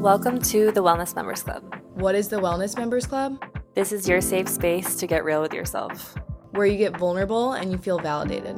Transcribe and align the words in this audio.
Welcome 0.00 0.40
to 0.42 0.70
the 0.70 0.82
Wellness 0.82 1.14
Members 1.16 1.42
Club. 1.42 1.74
What 1.94 2.14
is 2.14 2.28
the 2.28 2.36
Wellness 2.36 2.76
Members 2.76 3.06
Club? 3.06 3.42
This 3.74 3.90
is 3.92 4.08
your 4.08 4.20
safe 4.20 4.48
space 4.48 4.94
to 4.96 5.06
get 5.06 5.24
real 5.24 5.42
with 5.42 5.52
yourself, 5.52 6.14
Where 6.52 6.66
you 6.66 6.78
get 6.78 6.96
vulnerable 6.96 7.52
and 7.52 7.72
you 7.72 7.78
feel 7.78 7.98
validated. 7.98 8.56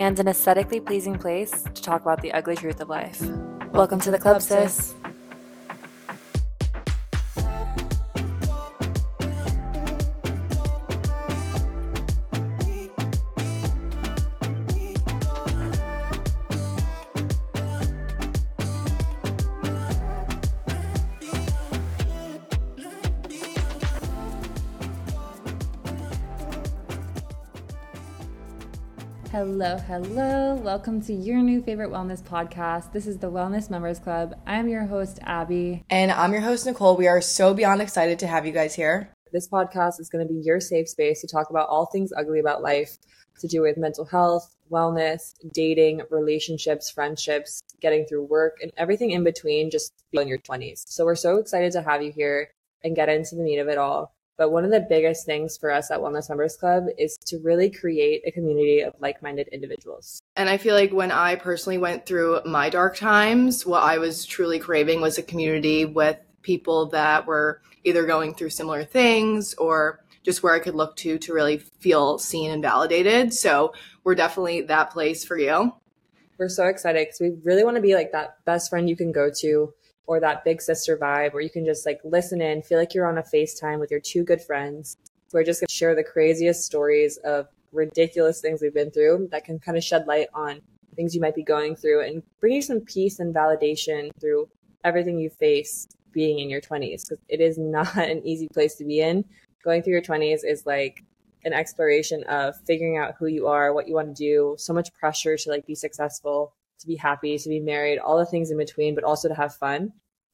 and 0.00 0.18
an 0.20 0.28
aesthetically 0.28 0.78
pleasing 0.80 1.18
place 1.18 1.62
to 1.62 1.82
talk 1.82 2.02
about 2.02 2.22
the 2.22 2.32
ugly 2.32 2.54
truth 2.54 2.80
of 2.80 2.88
life. 2.88 3.20
Welcome, 3.72 3.98
to 4.00 4.12
the 4.12 4.18
club, 4.18 4.40
sis. 4.40 4.94
Hello, 29.60 29.76
hello. 29.76 30.54
Welcome 30.54 31.02
to 31.02 31.12
your 31.12 31.38
new 31.38 31.60
favorite 31.60 31.90
wellness 31.90 32.22
podcast. 32.22 32.92
This 32.92 33.08
is 33.08 33.18
the 33.18 33.28
Wellness 33.28 33.68
Members 33.68 33.98
Club. 33.98 34.40
I'm 34.46 34.68
your 34.68 34.86
host, 34.86 35.18
Abby. 35.24 35.82
And 35.90 36.12
I'm 36.12 36.30
your 36.30 36.42
host, 36.42 36.64
Nicole. 36.64 36.96
We 36.96 37.08
are 37.08 37.20
so 37.20 37.54
beyond 37.54 37.82
excited 37.82 38.20
to 38.20 38.28
have 38.28 38.46
you 38.46 38.52
guys 38.52 38.76
here. 38.76 39.12
This 39.32 39.48
podcast 39.48 39.98
is 39.98 40.08
going 40.10 40.24
to 40.24 40.32
be 40.32 40.38
your 40.44 40.60
safe 40.60 40.88
space 40.88 41.22
to 41.22 41.26
talk 41.26 41.50
about 41.50 41.68
all 41.68 41.86
things 41.86 42.12
ugly 42.16 42.38
about 42.38 42.62
life 42.62 42.98
to 43.40 43.48
do 43.48 43.62
with 43.62 43.76
mental 43.76 44.04
health, 44.04 44.54
wellness, 44.70 45.34
dating, 45.52 46.02
relationships, 46.08 46.88
friendships, 46.88 47.60
getting 47.80 48.06
through 48.06 48.26
work, 48.26 48.58
and 48.62 48.70
everything 48.76 49.10
in 49.10 49.24
between 49.24 49.72
just 49.72 49.92
in 50.12 50.28
your 50.28 50.38
20s. 50.38 50.84
So 50.86 51.04
we're 51.04 51.16
so 51.16 51.38
excited 51.38 51.72
to 51.72 51.82
have 51.82 52.00
you 52.00 52.12
here 52.12 52.50
and 52.84 52.94
get 52.94 53.08
into 53.08 53.34
the 53.34 53.42
meat 53.42 53.58
of 53.58 53.66
it 53.66 53.76
all. 53.76 54.14
But 54.38 54.52
one 54.52 54.64
of 54.64 54.70
the 54.70 54.86
biggest 54.88 55.26
things 55.26 55.58
for 55.58 55.70
us 55.70 55.90
at 55.90 55.98
Wellness 55.98 56.28
Members 56.28 56.56
Club 56.56 56.84
is 56.96 57.18
to 57.26 57.40
really 57.40 57.68
create 57.68 58.22
a 58.24 58.30
community 58.30 58.80
of 58.80 58.94
like 59.00 59.20
minded 59.20 59.48
individuals. 59.48 60.22
And 60.36 60.48
I 60.48 60.56
feel 60.58 60.76
like 60.76 60.92
when 60.92 61.10
I 61.10 61.34
personally 61.34 61.76
went 61.76 62.06
through 62.06 62.40
my 62.46 62.70
dark 62.70 62.96
times, 62.96 63.66
what 63.66 63.82
I 63.82 63.98
was 63.98 64.24
truly 64.24 64.60
craving 64.60 65.00
was 65.00 65.18
a 65.18 65.24
community 65.24 65.84
with 65.84 66.18
people 66.42 66.86
that 66.90 67.26
were 67.26 67.60
either 67.82 68.06
going 68.06 68.32
through 68.32 68.50
similar 68.50 68.84
things 68.84 69.54
or 69.54 70.04
just 70.22 70.44
where 70.44 70.54
I 70.54 70.60
could 70.60 70.76
look 70.76 70.94
to 70.96 71.18
to 71.18 71.32
really 71.32 71.58
feel 71.58 72.18
seen 72.18 72.52
and 72.52 72.62
validated. 72.62 73.34
So 73.34 73.72
we're 74.04 74.14
definitely 74.14 74.62
that 74.62 74.90
place 74.90 75.24
for 75.24 75.36
you. 75.36 75.74
We're 76.38 76.48
so 76.48 76.66
excited 76.66 77.08
because 77.08 77.20
we 77.20 77.32
really 77.42 77.64
want 77.64 77.74
to 77.74 77.82
be 77.82 77.96
like 77.96 78.12
that 78.12 78.44
best 78.44 78.70
friend 78.70 78.88
you 78.88 78.96
can 78.96 79.10
go 79.10 79.30
to 79.40 79.74
or 80.08 80.18
that 80.18 80.42
big 80.42 80.60
sister 80.62 80.96
vibe 80.96 81.34
where 81.34 81.42
you 81.42 81.50
can 81.50 81.66
just 81.66 81.84
like 81.84 82.00
listen 82.02 82.40
in, 82.40 82.62
feel 82.62 82.78
like 82.78 82.94
you're 82.94 83.06
on 83.06 83.18
a 83.18 83.22
FaceTime 83.22 83.78
with 83.78 83.90
your 83.90 84.00
two 84.00 84.24
good 84.24 84.40
friends. 84.40 84.96
We're 85.34 85.44
just 85.44 85.60
going 85.60 85.68
to 85.68 85.74
share 85.74 85.94
the 85.94 86.02
craziest 86.02 86.64
stories 86.64 87.18
of 87.18 87.46
ridiculous 87.72 88.40
things 88.40 88.62
we've 88.62 88.72
been 88.72 88.90
through 88.90 89.28
that 89.30 89.44
can 89.44 89.58
kind 89.58 89.76
of 89.76 89.84
shed 89.84 90.06
light 90.06 90.28
on 90.32 90.62
things 90.96 91.14
you 91.14 91.20
might 91.20 91.34
be 91.34 91.42
going 91.42 91.76
through 91.76 92.06
and 92.06 92.22
bring 92.40 92.54
you 92.54 92.62
some 92.62 92.80
peace 92.80 93.20
and 93.20 93.34
validation 93.34 94.10
through 94.18 94.48
everything 94.82 95.18
you 95.18 95.28
face 95.28 95.86
being 96.10 96.38
in 96.38 96.48
your 96.48 96.62
20s 96.62 97.02
because 97.06 97.22
it 97.28 97.42
is 97.42 97.58
not 97.58 97.94
an 97.98 98.26
easy 98.26 98.48
place 98.48 98.76
to 98.76 98.84
be 98.84 99.00
in. 99.00 99.22
Going 99.62 99.82
through 99.82 99.92
your 99.92 100.02
20s 100.02 100.40
is 100.42 100.64
like 100.64 101.04
an 101.44 101.52
exploration 101.52 102.24
of 102.24 102.56
figuring 102.66 102.96
out 102.96 103.14
who 103.18 103.26
you 103.26 103.46
are, 103.46 103.74
what 103.74 103.86
you 103.86 103.94
want 103.94 104.08
to 104.08 104.14
do, 104.14 104.56
so 104.58 104.72
much 104.72 104.92
pressure 104.94 105.36
to 105.36 105.50
like 105.50 105.66
be 105.66 105.74
successful, 105.74 106.54
to 106.80 106.86
be 106.86 106.96
happy, 106.96 107.38
to 107.38 107.48
be 107.48 107.60
married, 107.60 107.98
all 107.98 108.18
the 108.18 108.26
things 108.26 108.50
in 108.50 108.56
between, 108.56 108.94
but 108.94 109.04
also 109.04 109.28
to 109.28 109.34
have 109.34 109.54
fun. 109.54 109.92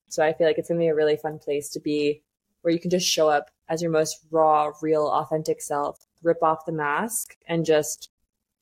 So 0.08 0.24
I 0.24 0.32
feel 0.32 0.46
like 0.46 0.58
it's 0.58 0.68
going 0.68 0.78
to 0.78 0.84
be 0.84 0.88
a 0.88 0.94
really 0.94 1.16
fun 1.16 1.38
place 1.38 1.68
to 1.70 1.80
be 1.80 2.22
where 2.62 2.72
you 2.72 2.80
can 2.80 2.90
just 2.90 3.06
show 3.06 3.28
up 3.28 3.50
as 3.68 3.82
your 3.82 3.90
most 3.90 4.18
raw, 4.30 4.72
real, 4.80 5.06
authentic 5.06 5.60
self, 5.60 6.06
rip 6.22 6.42
off 6.42 6.66
the 6.66 6.72
mask 6.72 7.36
and 7.46 7.64
just 7.64 8.10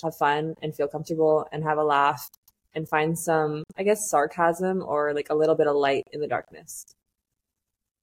have 0.02 0.16
fun 0.16 0.54
and 0.62 0.74
feel 0.74 0.88
comfortable 0.88 1.46
and 1.52 1.64
have 1.64 1.78
a 1.78 1.84
laugh 1.84 2.30
and 2.74 2.88
find 2.88 3.18
some, 3.18 3.64
I 3.76 3.82
guess, 3.82 4.08
sarcasm 4.08 4.82
or 4.84 5.14
like 5.14 5.30
a 5.30 5.34
little 5.34 5.54
bit 5.54 5.66
of 5.66 5.76
light 5.76 6.06
in 6.12 6.20
the 6.20 6.26
darkness. 6.26 6.86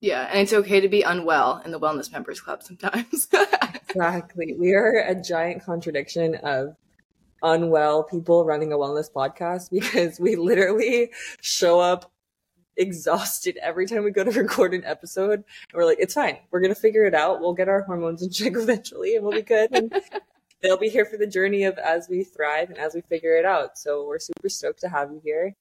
Yeah, 0.00 0.26
and 0.30 0.38
it's 0.40 0.52
okay 0.52 0.80
to 0.80 0.88
be 0.88 1.02
unwell 1.02 1.60
in 1.64 1.72
the 1.72 1.80
Wellness 1.80 2.10
Members 2.10 2.40
Club 2.40 2.62
sometimes. 2.62 3.28
Exactly. 3.90 4.54
We 4.56 4.72
are 4.74 5.04
a 5.04 5.20
giant 5.20 5.64
contradiction 5.64 6.36
of 6.36 6.76
unwell 7.42 8.04
people 8.04 8.44
running 8.44 8.72
a 8.72 8.76
wellness 8.76 9.10
podcast 9.10 9.70
because 9.70 10.20
we 10.20 10.36
literally 10.36 11.10
show 11.40 11.80
up 11.80 12.10
exhausted 12.76 13.58
every 13.62 13.86
time 13.86 14.04
we 14.04 14.10
go 14.10 14.24
to 14.24 14.30
record 14.30 14.74
an 14.74 14.84
episode. 14.84 15.34
And 15.34 15.44
we're 15.74 15.84
like, 15.84 15.98
it's 16.00 16.14
fine. 16.14 16.38
We're 16.50 16.60
going 16.60 16.74
to 16.74 16.80
figure 16.80 17.04
it 17.04 17.14
out. 17.14 17.40
We'll 17.40 17.52
get 17.52 17.68
our 17.68 17.82
hormones 17.82 18.22
in 18.22 18.30
check 18.30 18.52
eventually 18.56 19.16
and 19.16 19.24
we'll 19.24 19.36
be 19.36 19.42
good. 19.42 19.70
And 19.72 19.92
they'll 20.62 20.78
be 20.78 20.88
here 20.88 21.04
for 21.04 21.16
the 21.16 21.26
journey 21.26 21.64
of 21.64 21.78
as 21.78 22.08
we 22.08 22.24
thrive 22.24 22.70
and 22.70 22.78
as 22.78 22.94
we 22.94 23.02
figure 23.02 23.36
it 23.36 23.44
out. 23.44 23.78
So 23.78 24.06
we're 24.06 24.18
super 24.18 24.48
stoked 24.48 24.80
to 24.80 24.88
have 24.88 25.10
you 25.10 25.20
here. 25.24 25.54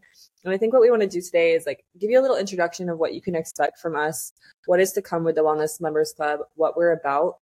And 0.43 0.53
I 0.53 0.57
think 0.57 0.73
what 0.73 0.81
we 0.81 0.89
want 0.89 1.01
to 1.01 1.07
do 1.07 1.21
today 1.21 1.53
is 1.53 1.65
like 1.65 1.83
give 1.99 2.09
you 2.09 2.19
a 2.19 2.23
little 2.23 2.37
introduction 2.37 2.89
of 2.89 2.97
what 2.97 3.13
you 3.13 3.21
can 3.21 3.35
expect 3.35 3.79
from 3.79 3.95
us, 3.95 4.31
what 4.65 4.79
is 4.79 4.93
to 4.93 5.01
come 5.01 5.23
with 5.23 5.35
the 5.35 5.41
Wellness 5.41 5.81
Members 5.81 6.13
Club, 6.15 6.39
what 6.55 6.77
we're 6.77 6.91
about. 6.91 7.37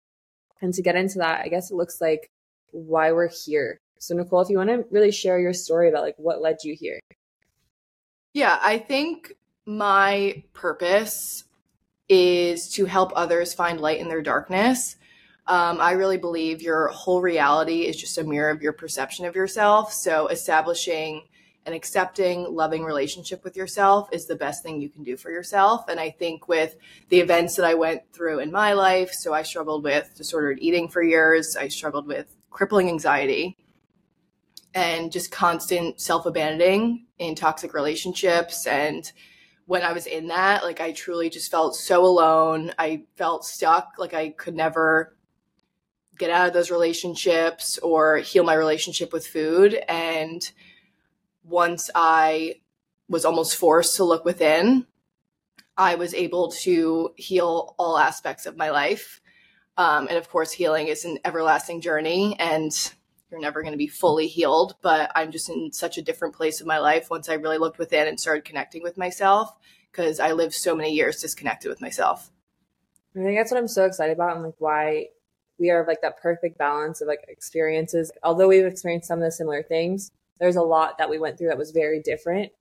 And 0.61 0.73
to 0.73 0.81
get 0.81 0.95
into 0.95 1.19
that, 1.19 1.41
I 1.45 1.49
guess 1.49 1.69
it 1.69 1.75
looks 1.75 2.01
like 2.01 2.31
why 2.71 3.11
we're 3.11 3.29
here. 3.29 3.79
So 3.99 4.15
Nicole, 4.15 4.41
if 4.41 4.49
you 4.49 4.57
want 4.57 4.69
to 4.69 4.85
really 4.91 5.11
share 5.11 5.39
your 5.39 5.53
story 5.53 5.89
about 5.89 6.03
like 6.03 6.15
what 6.17 6.41
led 6.41 6.57
you 6.63 6.75
here. 6.75 6.99
yeah, 8.33 8.59
I 8.61 8.77
think 8.77 9.33
my 9.65 10.43
purpose 10.53 11.43
is 12.09 12.69
to 12.73 12.85
help 12.85 13.11
others 13.15 13.53
find 13.53 13.81
light 13.81 13.99
in 13.99 14.07
their 14.07 14.21
darkness. 14.21 14.95
Um, 15.47 15.79
I 15.81 15.91
really 15.91 16.17
believe 16.17 16.61
your 16.61 16.87
whole 16.89 17.21
reality 17.21 17.81
is 17.81 17.97
just 17.97 18.17
a 18.17 18.23
mirror 18.23 18.49
of 18.49 18.61
your 18.61 18.73
perception 18.73 19.25
of 19.25 19.35
yourself. 19.35 19.93
So, 19.93 20.27
establishing 20.27 21.23
an 21.65 21.73
accepting, 21.73 22.43
loving 22.43 22.83
relationship 22.83 23.43
with 23.43 23.57
yourself 23.57 24.07
is 24.13 24.25
the 24.25 24.35
best 24.35 24.63
thing 24.63 24.79
you 24.79 24.89
can 24.89 25.03
do 25.03 25.17
for 25.17 25.31
yourself. 25.31 25.89
And 25.89 25.99
I 25.99 26.11
think 26.11 26.47
with 26.47 26.75
the 27.09 27.19
events 27.19 27.57
that 27.57 27.65
I 27.65 27.73
went 27.73 28.03
through 28.13 28.39
in 28.39 28.51
my 28.51 28.71
life, 28.71 29.11
so 29.11 29.33
I 29.33 29.43
struggled 29.43 29.83
with 29.83 30.15
disordered 30.15 30.59
eating 30.61 30.87
for 30.87 31.03
years, 31.03 31.57
I 31.57 31.67
struggled 31.67 32.07
with 32.07 32.33
crippling 32.51 32.87
anxiety 32.87 33.57
and 34.77 35.11
just 35.11 35.31
constant 35.31 35.99
self 35.99 36.27
abandoning 36.27 37.07
in 37.17 37.33
toxic 37.33 37.73
relationships 37.73 38.67
and 38.67 39.11
when 39.65 39.81
I 39.81 39.91
was 39.91 40.05
in 40.05 40.27
that, 40.27 40.63
like 40.63 40.79
I 40.79 40.93
truly 40.93 41.29
just 41.29 41.51
felt 41.51 41.75
so 41.75 42.05
alone. 42.05 42.71
I 42.79 43.03
felt 43.17 43.43
stuck, 43.43 43.95
like 43.97 44.13
I 44.13 44.29
could 44.29 44.55
never 44.55 45.17
get 46.17 46.29
out 46.29 46.47
of 46.47 46.53
those 46.53 46.71
relationships 46.71 47.77
or 47.79 48.17
heal 48.17 48.45
my 48.45 48.53
relationship 48.53 49.11
with 49.11 49.27
food. 49.27 49.77
And 49.89 50.41
once 51.43 51.89
I 51.93 52.61
was 53.09 53.25
almost 53.25 53.57
forced 53.57 53.97
to 53.97 54.05
look 54.05 54.23
within, 54.23 54.87
I 55.75 55.95
was 55.95 56.13
able 56.13 56.51
to 56.63 57.11
heal 57.17 57.75
all 57.77 57.97
aspects 57.97 58.45
of 58.45 58.55
my 58.55 58.69
life. 58.69 59.19
Um, 59.75 60.07
and 60.07 60.17
of 60.17 60.29
course, 60.29 60.51
healing 60.53 60.87
is 60.87 61.03
an 61.03 61.19
everlasting 61.25 61.81
journey 61.81 62.37
and 62.39 62.71
you're 63.31 63.41
never 63.41 63.61
going 63.61 63.73
to 63.73 63.77
be 63.77 63.87
fully 63.87 64.27
healed, 64.27 64.75
but 64.81 65.11
I'm 65.15 65.31
just 65.31 65.49
in 65.49 65.71
such 65.71 65.97
a 65.97 66.01
different 66.01 66.35
place 66.35 66.61
of 66.61 66.67
my 66.67 66.79
life 66.79 67.09
once 67.09 67.29
I 67.29 67.33
really 67.33 67.57
looked 67.57 67.77
within 67.77 68.07
and 68.07 68.19
started 68.19 68.45
connecting 68.45 68.83
with 68.83 68.97
myself 68.97 69.53
because 69.91 70.19
I 70.19 70.31
lived 70.31 70.53
so 70.53 70.75
many 70.75 70.93
years 70.93 71.19
disconnected 71.19 71.69
with 71.69 71.81
myself. 71.81 72.31
I 73.15 73.19
think 73.19 73.37
that's 73.37 73.51
what 73.51 73.57
I'm 73.57 73.67
so 73.67 73.85
excited 73.85 74.13
about 74.13 74.35
and 74.35 74.45
like 74.45 74.55
why 74.59 75.07
we 75.59 75.71
are 75.71 75.85
like 75.87 76.01
that 76.01 76.21
perfect 76.21 76.57
balance 76.57 77.01
of 77.01 77.07
like 77.07 77.25
experiences. 77.27 78.11
Although 78.23 78.47
we've 78.47 78.65
experienced 78.65 79.07
some 79.07 79.19
of 79.19 79.25
the 79.25 79.31
similar 79.31 79.63
things, 79.63 80.11
there's 80.39 80.55
a 80.55 80.61
lot 80.61 80.97
that 80.99 81.09
we 81.09 81.17
went 81.17 81.37
through 81.37 81.47
that 81.47 81.57
was 81.57 81.71
very 81.71 82.01
different. 82.01 82.51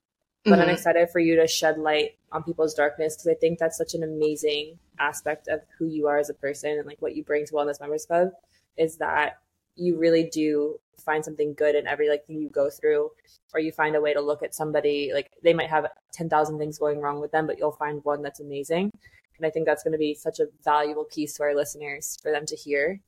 But 0.44 0.60
I'm 0.60 0.68
Mhm. 0.68 0.72
excited 0.72 1.10
for 1.10 1.18
you 1.18 1.36
to 1.36 1.46
shed 1.46 1.76
light 1.76 2.16
on 2.32 2.42
people's 2.42 2.72
darkness 2.72 3.16
because 3.16 3.28
I 3.28 3.34
think 3.34 3.58
that's 3.58 3.76
such 3.76 3.94
an 3.94 4.02
amazing 4.02 4.78
aspect 4.98 5.48
of 5.48 5.60
who 5.76 5.86
you 5.86 6.06
are 6.06 6.18
as 6.18 6.30
a 6.30 6.34
person 6.34 6.78
and 6.78 6.86
like 6.86 7.02
what 7.02 7.14
you 7.14 7.24
bring 7.24 7.44
to 7.46 7.52
Wellness 7.52 7.80
Members 7.80 8.06
Club 8.06 8.30
is 8.76 8.96
that 8.98 9.38
you 9.76 9.98
really 9.98 10.24
do 10.24 10.78
find 11.04 11.24
something 11.24 11.54
good 11.54 11.74
in 11.74 11.86
every 11.86 12.08
like 12.08 12.26
thing 12.26 12.40
you 12.40 12.48
go 12.48 12.68
through 12.68 13.10
or 13.54 13.60
you 13.60 13.70
find 13.70 13.94
a 13.94 14.00
way 14.00 14.12
to 14.12 14.20
look 14.20 14.42
at 14.42 14.54
somebody 14.54 15.12
like 15.14 15.30
they 15.42 15.54
might 15.54 15.70
have 15.70 15.86
10,000 16.12 16.58
things 16.58 16.78
going 16.78 17.00
wrong 17.00 17.20
with 17.20 17.30
them 17.30 17.46
but 17.46 17.58
you'll 17.58 17.72
find 17.72 18.04
one 18.04 18.22
that's 18.22 18.40
amazing. 18.40 18.90
And 19.36 19.46
I 19.46 19.50
think 19.50 19.66
that's 19.66 19.82
going 19.82 19.92
to 19.92 19.98
be 19.98 20.14
such 20.14 20.40
a 20.40 20.48
valuable 20.64 21.04
piece 21.04 21.34
to 21.34 21.42
our 21.42 21.54
listeners 21.54 22.18
for 22.22 22.32
them 22.32 22.46
to 22.46 22.56
hear. 22.56 23.00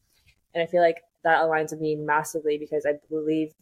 And 0.55 0.62
I 0.62 0.67
feel 0.67 0.82
like 0.82 1.03
that 1.25 1.43
aligns 1.43 1.70
with 1.70 1.81
me 1.81 1.97
massively 1.97 2.59
because 2.59 2.85
I 2.87 2.94
believe 3.09 3.53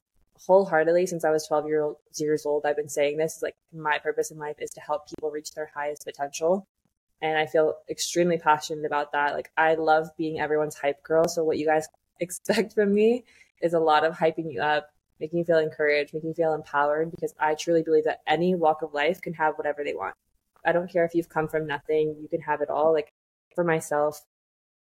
wholeheartedly 0.47 1.07
since 1.07 1.25
I 1.25 1.31
was 1.31 1.47
12 1.47 1.67
year 1.67 1.83
old, 1.83 1.97
years 2.19 2.45
old 2.45 2.67
I've 2.67 2.77
been 2.77 2.91
saying 2.91 3.17
this 3.17 3.37
is 3.37 3.43
like 3.43 3.57
my 3.73 3.99
purpose 3.99 4.31
in 4.31 4.39
life 4.39 4.57
is 4.61 4.71
to 4.71 4.81
help 4.81 5.09
people 5.09 5.31
reach 5.31 5.53
their 5.53 5.71
highest 5.75 6.05
potential. 6.05 6.67
And 7.23 7.39
I 7.39 7.47
feel 7.47 7.77
extremely 7.89 8.37
passionate 8.37 8.85
about 8.85 9.13
that. 9.13 9.33
Like 9.33 9.51
I 9.57 9.75
love 9.75 10.09
being 10.19 10.39
everyone's 10.39 10.77
hype 10.77 11.03
girl. 11.03 11.27
So 11.29 11.45
what 11.45 11.57
you 11.57 11.67
guys 11.67 11.89
expect 12.21 12.75
from 12.75 12.95
me 12.95 13.25
is 13.63 13.75
a 13.75 13.81
lot 13.81 14.05
of 14.05 14.17
hyping 14.17 14.53
you 14.53 14.61
up, 14.61 14.91
making 15.21 15.39
you 15.39 15.45
feel 15.45 15.59
encouraged, 15.59 16.15
making 16.15 16.31
you 16.31 16.35
feel 16.35 16.55
empowered 16.55 17.11
because 17.11 17.35
I 17.39 17.55
truly 17.55 17.83
believe 17.83 18.05
that 18.05 18.23
any 18.27 18.55
walk 18.55 18.83
of 18.83 18.95
life 18.95 19.21
can 19.21 19.35
have 19.35 19.55
whatever 19.57 19.83
they 19.85 19.95
want. 19.95 20.15
I 20.65 20.73
don't 20.73 20.91
care 20.91 21.05
if 21.05 21.15
you've 21.15 21.29
come 21.29 21.49
from 21.49 21.67
nothing, 21.67 22.17
you 22.21 22.29
can 22.29 22.41
have 22.43 22.61
it 22.61 22.71
all. 22.71 22.93
Like 22.93 23.13
for 23.55 23.65
myself, 23.65 24.25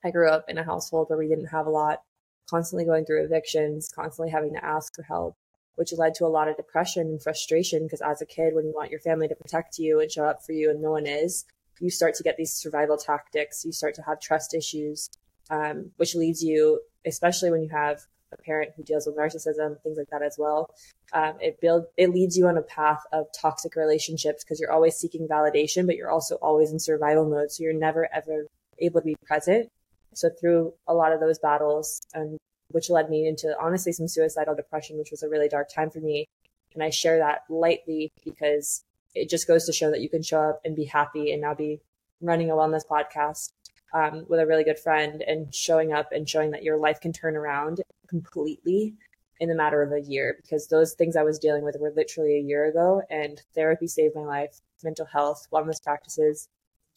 I 0.03 0.11
grew 0.11 0.29
up 0.29 0.45
in 0.47 0.57
a 0.57 0.63
household 0.63 1.09
where 1.09 1.17
we 1.17 1.27
didn't 1.27 1.47
have 1.47 1.65
a 1.65 1.71
lot, 1.71 2.03
constantly 2.49 2.85
going 2.85 3.05
through 3.05 3.23
evictions, 3.23 3.89
constantly 3.93 4.31
having 4.31 4.53
to 4.53 4.63
ask 4.63 4.95
for 4.95 5.03
help, 5.03 5.35
which 5.75 5.93
led 5.93 6.13
to 6.15 6.25
a 6.25 6.27
lot 6.27 6.47
of 6.47 6.57
depression 6.57 7.07
and 7.07 7.21
frustration. 7.21 7.83
Because 7.83 8.01
as 8.01 8.21
a 8.21 8.25
kid, 8.25 8.53
when 8.53 8.65
you 8.65 8.73
want 8.73 8.91
your 8.91 8.99
family 8.99 9.27
to 9.27 9.35
protect 9.35 9.79
you 9.79 9.99
and 9.99 10.11
show 10.11 10.25
up 10.25 10.45
for 10.45 10.51
you 10.51 10.69
and 10.69 10.81
no 10.81 10.91
one 10.91 11.07
is, 11.07 11.45
you 11.79 11.89
start 11.89 12.15
to 12.15 12.23
get 12.23 12.37
these 12.37 12.53
survival 12.53 12.97
tactics. 12.97 13.65
You 13.65 13.71
start 13.71 13.95
to 13.95 14.03
have 14.03 14.19
trust 14.19 14.53
issues, 14.53 15.09
um, 15.49 15.91
which 15.97 16.15
leads 16.15 16.43
you, 16.43 16.81
especially 17.05 17.51
when 17.51 17.63
you 17.63 17.69
have 17.69 18.01
a 18.33 18.41
parent 18.41 18.71
who 18.75 18.83
deals 18.83 19.05
with 19.05 19.17
narcissism, 19.17 19.81
things 19.81 19.97
like 19.97 20.09
that 20.09 20.21
as 20.21 20.35
well. 20.37 20.69
Um, 21.13 21.33
it 21.39 21.61
build 21.61 21.85
it 21.97 22.09
leads 22.09 22.37
you 22.37 22.47
on 22.47 22.57
a 22.57 22.61
path 22.61 23.03
of 23.11 23.27
toxic 23.39 23.75
relationships 23.75 24.43
because 24.43 24.59
you're 24.59 24.71
always 24.71 24.95
seeking 24.95 25.27
validation, 25.27 25.85
but 25.85 25.95
you're 25.95 26.09
also 26.09 26.35
always 26.35 26.71
in 26.71 26.79
survival 26.79 27.29
mode. 27.29 27.51
So 27.51 27.63
you're 27.63 27.73
never 27.73 28.07
ever 28.13 28.47
able 28.79 29.01
to 29.01 29.05
be 29.05 29.15
present. 29.25 29.69
So 30.15 30.29
through 30.39 30.73
a 30.87 30.93
lot 30.93 31.11
of 31.11 31.19
those 31.19 31.39
battles, 31.39 32.01
and 32.13 32.37
which 32.69 32.89
led 32.89 33.09
me 33.09 33.27
into 33.27 33.55
honestly 33.59 33.91
some 33.91 34.07
suicidal 34.07 34.55
depression, 34.55 34.97
which 34.97 35.11
was 35.11 35.23
a 35.23 35.29
really 35.29 35.47
dark 35.47 35.69
time 35.69 35.89
for 35.89 35.99
me. 35.99 36.25
And 36.73 36.83
I 36.83 36.89
share 36.89 37.19
that 37.19 37.41
lightly 37.49 38.11
because 38.25 38.83
it 39.13 39.29
just 39.29 39.47
goes 39.47 39.65
to 39.65 39.73
show 39.73 39.91
that 39.91 40.01
you 40.01 40.09
can 40.09 40.23
show 40.23 40.41
up 40.41 40.61
and 40.65 40.75
be 40.75 40.85
happy 40.85 41.31
and 41.31 41.41
now 41.41 41.53
be 41.53 41.79
running 42.19 42.49
a 42.49 42.55
wellness 42.55 42.81
podcast 42.89 43.51
um, 43.93 44.25
with 44.27 44.39
a 44.39 44.47
really 44.47 44.63
good 44.63 44.79
friend 44.79 45.21
and 45.21 45.53
showing 45.53 45.93
up 45.93 46.11
and 46.11 46.27
showing 46.27 46.51
that 46.51 46.63
your 46.63 46.77
life 46.77 46.99
can 46.99 47.13
turn 47.13 47.35
around 47.35 47.81
completely 48.07 48.95
in 49.39 49.49
the 49.49 49.55
matter 49.55 49.81
of 49.81 49.91
a 49.91 50.01
year 50.01 50.37
because 50.41 50.67
those 50.67 50.93
things 50.93 51.15
I 51.15 51.23
was 51.23 51.39
dealing 51.39 51.63
with 51.63 51.75
were 51.79 51.93
literally 51.95 52.37
a 52.37 52.41
year 52.41 52.65
ago 52.65 53.01
and 53.09 53.41
therapy 53.53 53.87
saved 53.87 54.15
my 54.15 54.21
life, 54.21 54.61
mental 54.83 55.05
health, 55.05 55.47
wellness 55.51 55.83
practices, 55.83 56.47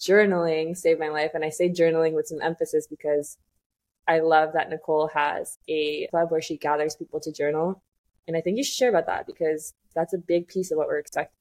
journaling 0.00 0.76
saved 0.76 1.00
my 1.00 1.08
life. 1.08 1.32
And 1.34 1.44
I 1.44 1.50
say 1.50 1.68
journaling 1.68 2.12
with 2.12 2.26
some 2.26 2.40
emphasis 2.40 2.86
because 2.86 3.36
I 4.08 4.20
love 4.20 4.52
that 4.52 4.70
Nicole 4.70 5.08
has 5.08 5.58
a 5.68 6.06
club 6.08 6.30
where 6.30 6.42
she 6.42 6.56
gathers 6.56 6.94
people 6.94 7.20
to 7.20 7.32
journal. 7.32 7.82
And 8.28 8.36
I 8.36 8.40
think 8.40 8.56
you 8.56 8.64
should 8.64 8.74
share 8.74 8.90
about 8.90 9.06
that 9.06 9.26
because 9.26 9.74
that's 9.94 10.14
a 10.14 10.18
big 10.18 10.48
piece 10.48 10.70
of 10.70 10.78
what 10.78 10.86
we're 10.86 10.98
expecting. 10.98 11.32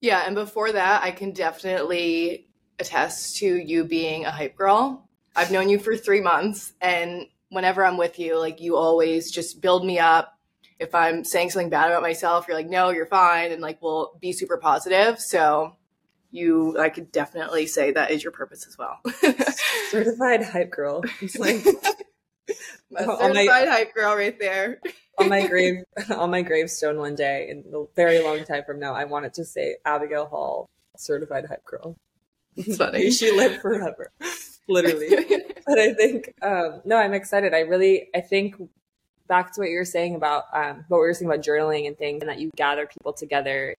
Yeah. 0.00 0.24
And 0.26 0.34
before 0.34 0.72
that, 0.72 1.02
I 1.02 1.10
can 1.10 1.32
definitely 1.32 2.49
attest 2.80 3.36
to 3.36 3.46
you 3.46 3.84
being 3.84 4.24
a 4.24 4.30
hype 4.30 4.56
girl. 4.56 5.08
I've 5.36 5.52
known 5.52 5.68
you 5.68 5.78
for 5.78 5.96
three 5.96 6.20
months 6.20 6.72
and 6.80 7.26
whenever 7.50 7.84
I'm 7.84 7.96
with 7.96 8.18
you, 8.18 8.38
like 8.38 8.60
you 8.60 8.76
always 8.76 9.30
just 9.30 9.60
build 9.60 9.84
me 9.84 9.98
up. 9.98 10.36
If 10.78 10.94
I'm 10.94 11.24
saying 11.24 11.50
something 11.50 11.68
bad 11.68 11.90
about 11.90 12.02
myself, 12.02 12.46
you're 12.48 12.56
like, 12.56 12.68
no, 12.68 12.88
you're 12.90 13.06
fine. 13.06 13.52
And 13.52 13.60
like, 13.60 13.82
we'll 13.82 14.12
be 14.18 14.32
super 14.32 14.56
positive. 14.56 15.20
So 15.20 15.76
you, 16.30 16.78
I 16.78 16.88
could 16.88 17.12
definitely 17.12 17.66
say 17.66 17.92
that 17.92 18.10
is 18.10 18.22
your 18.22 18.32
purpose 18.32 18.66
as 18.66 18.78
well. 18.78 19.00
certified 19.90 20.42
hype 20.42 20.70
girl. 20.70 21.02
It's 21.20 21.38
like 21.38 21.66
a 22.96 23.04
certified 23.04 23.34
my, 23.34 23.66
hype 23.66 23.94
girl 23.94 24.16
right 24.16 24.38
there. 24.38 24.80
on 25.18 25.28
my 25.28 25.46
grave, 25.48 25.82
on 26.16 26.30
my 26.30 26.42
gravestone 26.42 26.98
one 26.98 27.14
day 27.14 27.48
in 27.50 27.64
a 27.74 27.84
very 27.94 28.22
long 28.22 28.44
time 28.44 28.62
from 28.64 28.78
now, 28.78 28.94
I 28.94 29.04
want 29.04 29.26
it 29.26 29.34
to 29.34 29.44
say 29.44 29.76
Abigail 29.84 30.26
Hall, 30.26 30.70
certified 30.96 31.44
hype 31.46 31.64
girl. 31.64 31.96
It's 32.56 32.76
funny. 32.78 33.10
she 33.10 33.32
lived 33.32 33.60
forever 33.60 34.10
literally. 34.70 35.08
but 35.66 35.78
I 35.78 35.92
think 35.92 36.32
um, 36.42 36.80
no, 36.84 36.96
I'm 36.96 37.12
excited. 37.12 37.52
I 37.52 37.60
really, 37.60 38.08
I 38.14 38.20
think 38.20 38.56
back 39.26 39.52
to 39.54 39.60
what 39.60 39.70
you 39.70 39.76
were 39.76 39.84
saying 39.84 40.14
about 40.14 40.44
um, 40.52 40.84
what 40.88 40.98
we 40.98 41.06
were 41.06 41.14
saying 41.14 41.30
about 41.30 41.44
journaling 41.44 41.86
and 41.86 41.98
things, 41.98 42.22
and 42.22 42.30
that 42.30 42.40
you 42.40 42.50
gather 42.56 42.86
people 42.86 43.12
together 43.12 43.74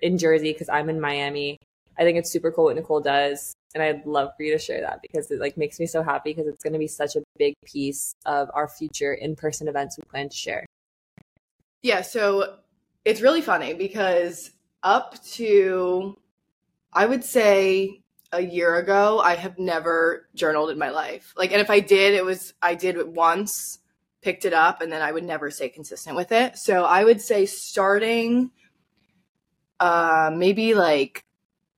in 0.00 0.18
Jersey 0.18 0.52
because 0.52 0.68
I'm 0.68 0.88
in 0.90 1.00
Miami. 1.00 1.58
I 1.96 2.02
think 2.02 2.18
it's 2.18 2.32
super 2.32 2.50
cool 2.50 2.64
what 2.64 2.76
Nicole 2.76 3.00
does, 3.00 3.54
and 3.74 3.82
I'd 3.82 4.04
love 4.04 4.30
for 4.36 4.42
you 4.42 4.52
to 4.52 4.58
share 4.58 4.80
that 4.80 5.00
because 5.00 5.30
it 5.30 5.38
like 5.38 5.56
makes 5.56 5.78
me 5.78 5.86
so 5.86 6.02
happy 6.02 6.30
because 6.32 6.48
it's 6.48 6.62
going 6.62 6.72
to 6.72 6.78
be 6.78 6.88
such 6.88 7.14
a 7.14 7.22
big 7.38 7.54
piece 7.64 8.14
of 8.26 8.50
our 8.52 8.66
future 8.66 9.14
in-person 9.14 9.68
events 9.68 9.96
we 9.96 10.02
plan 10.10 10.28
to 10.28 10.36
share. 10.36 10.66
Yeah, 11.82 12.00
so 12.00 12.56
it's 13.04 13.20
really 13.20 13.42
funny 13.42 13.74
because 13.74 14.50
up 14.82 15.22
to 15.24 16.18
I 16.94 17.06
would 17.06 17.24
say 17.24 18.02
a 18.32 18.40
year 18.40 18.76
ago, 18.76 19.20
I 19.20 19.34
have 19.34 19.58
never 19.58 20.28
journaled 20.34 20.70
in 20.70 20.78
my 20.78 20.90
life. 20.90 21.32
Like, 21.36 21.52
and 21.52 21.60
if 21.60 21.70
I 21.70 21.80
did, 21.80 22.14
it 22.14 22.24
was, 22.24 22.54
I 22.60 22.74
did 22.74 22.96
it 22.96 23.08
once, 23.08 23.78
picked 24.22 24.44
it 24.44 24.52
up, 24.52 24.80
and 24.80 24.92
then 24.92 25.02
I 25.02 25.12
would 25.12 25.24
never 25.24 25.50
stay 25.50 25.68
consistent 25.68 26.16
with 26.16 26.32
it. 26.32 26.58
So 26.58 26.84
I 26.84 27.04
would 27.04 27.20
say 27.20 27.46
starting 27.46 28.50
uh, 29.80 30.30
maybe 30.34 30.74
like 30.74 31.24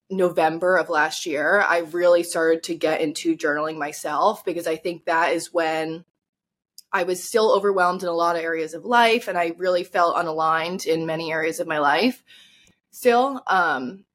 November 0.09 0.77
of 0.77 0.89
last 0.89 1.27
year, 1.27 1.61
I 1.61 1.79
really 1.79 2.23
started 2.23 2.63
to 2.65 2.75
get 2.75 3.01
into 3.01 3.37
journaling 3.37 3.77
myself 3.77 4.45
because 4.45 4.67
I 4.67 4.77
think 4.77 5.05
that 5.05 5.33
is 5.33 5.53
when 5.53 6.05
I 6.93 7.03
was 7.03 7.23
still 7.23 7.53
overwhelmed 7.53 8.03
in 8.03 8.09
a 8.09 8.13
lot 8.13 8.37
of 8.37 8.43
areas 8.43 8.73
of 8.73 8.85
life 8.85 9.29
and 9.29 9.37
I 9.37 9.55
really 9.59 9.85
felt 9.85 10.17
unaligned 10.17 10.87
in 10.87 11.05
many 11.05 11.33
areas 11.33 11.61
of 11.61 11.67
my 11.67 11.79
life 11.79 12.23
still. 12.91 13.43
Um, 13.47 14.06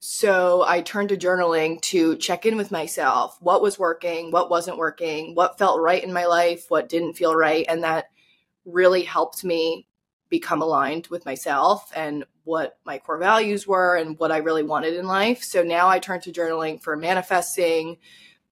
so 0.00 0.62
I 0.66 0.82
turned 0.82 1.08
to 1.08 1.16
journaling 1.16 1.80
to 1.82 2.16
check 2.16 2.46
in 2.46 2.56
with 2.56 2.70
myself. 2.70 3.38
What 3.40 3.62
was 3.62 3.78
working? 3.78 4.30
What 4.30 4.50
wasn't 4.50 4.78
working? 4.78 5.34
What 5.34 5.58
felt 5.58 5.80
right 5.80 6.02
in 6.02 6.12
my 6.12 6.26
life? 6.26 6.66
What 6.68 6.88
didn't 6.88 7.14
feel 7.14 7.34
right? 7.34 7.64
And 7.68 7.82
that 7.82 8.06
really 8.64 9.02
helped 9.02 9.42
me 9.42 9.86
become 10.28 10.60
aligned 10.60 11.06
with 11.06 11.24
myself 11.24 11.90
and 11.94 12.24
what 12.44 12.78
my 12.84 12.98
core 12.98 13.18
values 13.18 13.66
were 13.66 13.96
and 13.96 14.18
what 14.18 14.32
I 14.32 14.38
really 14.38 14.62
wanted 14.62 14.94
in 14.94 15.06
life. 15.06 15.42
So 15.42 15.62
now 15.62 15.88
I 15.88 15.98
turn 15.98 16.20
to 16.22 16.32
journaling 16.32 16.82
for 16.82 16.96
manifesting, 16.96 17.98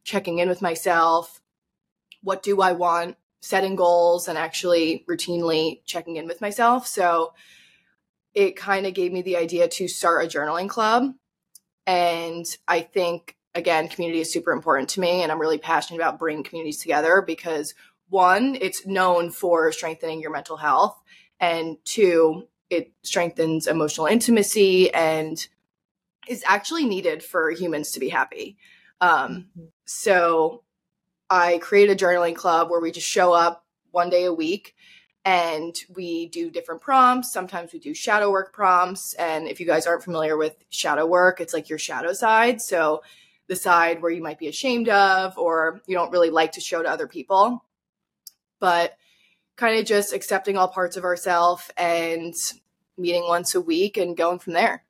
checking 0.02 0.38
in 0.38 0.48
with 0.48 0.62
myself. 0.62 1.40
What 2.22 2.42
do 2.42 2.60
I 2.62 2.72
want? 2.72 3.16
Setting 3.42 3.76
goals 3.76 4.28
and 4.28 4.38
actually 4.38 5.04
routinely 5.08 5.82
checking 5.84 6.16
in 6.16 6.26
with 6.26 6.40
myself. 6.40 6.86
So 6.86 7.34
it 8.32 8.56
kind 8.56 8.86
of 8.86 8.94
gave 8.94 9.12
me 9.12 9.20
the 9.22 9.36
idea 9.36 9.68
to 9.68 9.88
start 9.88 10.24
a 10.24 10.28
journaling 10.28 10.68
club 10.68 11.12
and 11.86 12.46
I 12.66 12.80
think, 12.80 13.36
again, 13.54 13.88
community 13.88 14.20
is 14.20 14.32
super 14.32 14.52
important 14.52 14.88
to 14.90 15.00
me. 15.00 15.22
And 15.22 15.30
I'm 15.30 15.40
really 15.40 15.58
passionate 15.58 16.00
about 16.00 16.18
bringing 16.18 16.44
communities 16.44 16.80
together 16.80 17.22
because 17.26 17.74
one, 18.08 18.56
it's 18.60 18.86
known 18.86 19.30
for 19.30 19.70
strengthening 19.72 20.20
your 20.20 20.30
mental 20.30 20.56
health. 20.56 21.00
And 21.40 21.76
two, 21.84 22.48
it 22.70 22.92
strengthens 23.02 23.66
emotional 23.66 24.06
intimacy 24.06 24.92
and 24.92 25.46
is 26.28 26.42
actually 26.46 26.86
needed 26.86 27.22
for 27.22 27.50
humans 27.50 27.92
to 27.92 28.00
be 28.00 28.08
happy. 28.08 28.56
Um, 29.00 29.46
so 29.84 30.62
I 31.28 31.58
created 31.58 32.00
a 32.00 32.04
journaling 32.04 32.36
club 32.36 32.70
where 32.70 32.80
we 32.80 32.92
just 32.92 33.08
show 33.08 33.32
up 33.32 33.66
one 33.90 34.10
day 34.10 34.24
a 34.24 34.32
week 34.32 34.74
and 35.24 35.74
we 35.94 36.26
do 36.26 36.50
different 36.50 36.82
prompts. 36.82 37.32
Sometimes 37.32 37.72
we 37.72 37.78
do 37.78 37.94
shadow 37.94 38.30
work 38.30 38.52
prompts. 38.52 39.14
And 39.14 39.48
if 39.48 39.58
you 39.58 39.66
guys 39.66 39.86
aren't 39.86 40.04
familiar 40.04 40.36
with 40.36 40.54
shadow 40.68 41.06
work, 41.06 41.40
it's 41.40 41.54
like 41.54 41.68
your 41.68 41.78
shadow 41.78 42.12
side. 42.12 42.60
So 42.60 43.02
the 43.46 43.56
side 43.56 44.02
where 44.02 44.10
you 44.10 44.22
might 44.22 44.38
be 44.38 44.48
ashamed 44.48 44.88
of 44.88 45.36
or 45.38 45.80
you 45.86 45.94
don't 45.94 46.12
really 46.12 46.30
like 46.30 46.52
to 46.52 46.60
show 46.60 46.82
to 46.82 46.90
other 46.90 47.06
people. 47.06 47.64
But 48.60 48.96
kind 49.56 49.78
of 49.78 49.86
just 49.86 50.12
accepting 50.12 50.56
all 50.56 50.68
parts 50.68 50.96
of 50.96 51.04
ourselves 51.04 51.70
and 51.76 52.34
meeting 52.98 53.24
once 53.26 53.54
a 53.54 53.60
week 53.60 53.96
and 53.96 54.16
going 54.16 54.38
from 54.38 54.52
there. 54.52 54.84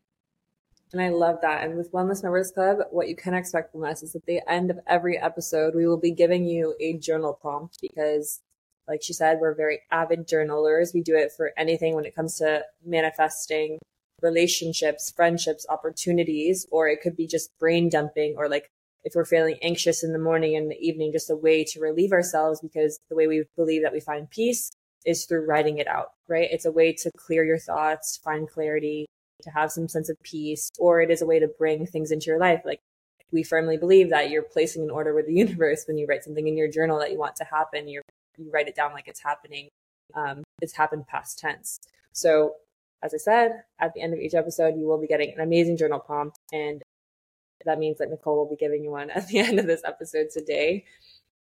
And 0.93 1.03
I 1.03 1.09
love 1.09 1.39
that. 1.43 1.65
And 1.65 1.77
with 1.77 1.93
Wellness 1.93 2.23
Members 2.23 2.53
Club, 2.53 2.79
what 2.91 3.09
you 3.09 3.17
can 3.17 3.35
expect 3.35 3.73
from 3.73 3.85
us 3.85 4.03
is 4.03 4.15
at 4.15 4.27
the 4.27 4.41
end 4.49 4.71
of 4.71 4.79
every 4.87 5.19
episode, 5.19 5.75
we 5.75 5.87
will 5.87 5.99
be 5.99 6.13
giving 6.13 6.47
you 6.47 6.75
a 6.81 6.97
journal 6.99 7.35
prompt 7.35 7.81
because 7.81 8.41
like 8.89 9.03
she 9.03 9.13
said, 9.13 9.39
we're 9.41 9.55
very 9.55 9.81
avid 9.91 10.29
journalers. 10.29 10.93
We 10.95 11.03
do 11.03 11.17
it 11.17 11.33
for 11.33 11.53
anything 11.57 11.95
when 11.95 12.05
it 12.05 12.15
comes 12.15 12.37
to 12.39 12.65
manifesting 12.85 13.79
relationships, 14.23 15.13
friendships, 15.15 15.67
opportunities, 15.69 16.67
or 16.71 16.89
it 16.89 17.01
could 17.03 17.17
be 17.17 17.27
just 17.27 17.57
brain 17.59 17.89
dumping 17.89 18.35
or 18.37 18.49
like 18.49 18.71
if 19.05 19.15
we're 19.15 19.25
feeling 19.25 19.59
anxious 19.63 20.03
in 20.03 20.13
the 20.13 20.19
morning 20.19 20.57
and 20.57 20.71
the 20.71 20.79
evening, 20.79 21.13
just 21.13 21.31
a 21.31 21.37
way 21.37 21.63
to 21.63 21.81
relieve 21.81 22.13
ourselves 22.13 22.61
because 22.61 22.99
the 23.11 23.17
way 23.17 23.27
we 23.27 23.45
believe 23.55 23.83
that 23.83 23.93
we 23.93 24.01
find 24.01 24.31
peace 24.31 24.71
is 25.05 25.27
through 25.27 25.47
writing 25.47 25.77
it 25.79 25.87
out, 25.87 26.13
right? 26.27 26.49
It's 26.51 26.65
a 26.65 26.73
way 26.73 26.95
to 26.95 27.11
clear 27.17 27.45
your 27.45 27.59
thoughts, 27.59 28.19
find 28.25 28.49
clarity, 28.49 29.05
to 29.43 29.51
have 29.51 29.71
some 29.71 29.89
sense 29.89 30.09
of 30.09 30.17
peace, 30.23 30.71
or 30.79 31.03
it 31.03 31.11
is 31.11 31.21
a 31.21 31.27
way 31.27 31.39
to 31.39 31.49
bring 31.59 31.87
things 31.87 32.11
into 32.11 32.27
your 32.27 32.39
life. 32.39 32.63
Like 32.65 32.81
we 33.31 33.43
firmly 33.43 33.77
believe 33.77 34.09
that 34.09 34.31
you're 34.31 34.43
placing 34.43 34.83
an 34.83 34.91
order 34.91 35.15
with 35.15 35.27
the 35.27 35.35
universe 35.45 35.85
when 35.87 35.99
you 35.99 36.07
write 36.07 36.25
something 36.25 36.49
in 36.49 36.57
your 36.57 36.71
journal 36.71 36.99
that 37.01 37.13
you 37.13 37.19
want 37.19 37.37
to 37.37 37.45
happen. 37.45 37.89
You're 37.89 38.03
you 38.39 38.51
write 38.53 38.69
it 38.69 38.75
down 38.75 38.93
like 38.93 39.09
it's 39.09 39.23
happening. 39.23 39.69
Um, 40.15 40.43
it's 40.61 40.75
happened 40.75 41.07
past 41.07 41.39
tense. 41.39 41.79
So, 42.13 42.55
as 43.03 43.15
I 43.15 43.19
said, 43.19 43.63
at 43.81 43.93
the 43.95 44.01
end 44.01 44.15
of 44.15 44.21
each 44.21 44.35
episode, 44.35 44.77
you 44.77 44.87
will 44.87 45.01
be 45.01 45.07
getting 45.07 45.33
an 45.35 45.41
amazing 45.41 45.77
journal 45.77 45.99
prompt, 45.99 46.39
and 46.53 46.83
that 47.65 47.79
means 47.79 47.99
that 47.99 48.11
Nicole 48.11 48.37
will 48.37 48.49
be 48.49 48.57
giving 48.57 48.85
you 48.85 48.91
one 48.91 49.11
at 49.15 49.29
the 49.29 49.39
end 49.39 49.59
of 49.59 49.67
this 49.67 49.83
episode 49.85 50.29
today. 50.33 50.85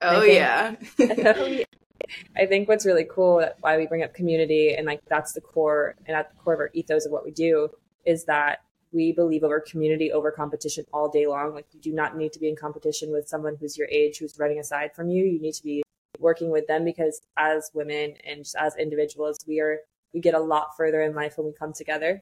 Oh 0.02 0.22
think, 0.22 0.34
yeah. 0.34 0.76
I 2.38 2.46
think 2.46 2.68
what's 2.68 2.86
really 2.86 3.06
cool 3.10 3.48
why 3.62 3.78
we 3.78 3.88
bring 3.88 4.04
up 4.04 4.14
community 4.14 4.76
and 4.76 4.86
like 4.86 5.00
that's 5.08 5.34
the 5.34 5.42
core 5.42 5.96
and 6.06 6.18
at 6.18 6.30
the 6.30 6.36
core 6.36 6.54
of 6.54 6.60
our 6.60 6.70
ethos 6.74 7.06
of 7.06 7.12
what 7.12 7.24
we 7.24 7.32
do 7.32 7.70
is 8.06 8.26
that 8.26 8.60
we 8.92 9.12
believe 9.12 9.44
over 9.44 9.60
community 9.60 10.12
over 10.12 10.32
competition 10.32 10.86
all 10.94 11.10
day 11.10 11.26
long. 11.26 11.54
Like 11.54 11.66
you 11.74 11.80
do 11.80 11.94
not 11.94 12.16
need 12.16 12.34
to 12.34 12.40
be 12.40 12.50
in 12.50 12.56
competition 12.56 13.12
with 13.12 13.28
someone 13.28 13.58
who's 13.60 13.78
your 13.78 13.88
age 13.88 14.20
who's 14.20 14.38
running 14.38 14.60
aside 14.60 14.94
from 14.96 15.10
you. 15.10 15.26
You 15.26 15.42
need 15.42 15.54
to 15.54 15.64
be 15.64 15.83
working 16.20 16.50
with 16.52 16.68
them 16.68 16.86
because 16.86 17.22
as 17.38 17.72
women 17.74 18.16
and 18.26 18.44
just 18.44 18.56
as 18.56 18.76
individuals, 18.78 19.38
we 19.48 19.60
are 19.60 19.80
we 20.14 20.20
get 20.20 20.36
a 20.36 20.40
lot 20.40 20.78
further 20.78 21.02
in 21.02 21.16
life 21.16 21.38
when 21.38 21.48
we 21.48 21.54
come 21.54 21.74
together. 21.74 22.22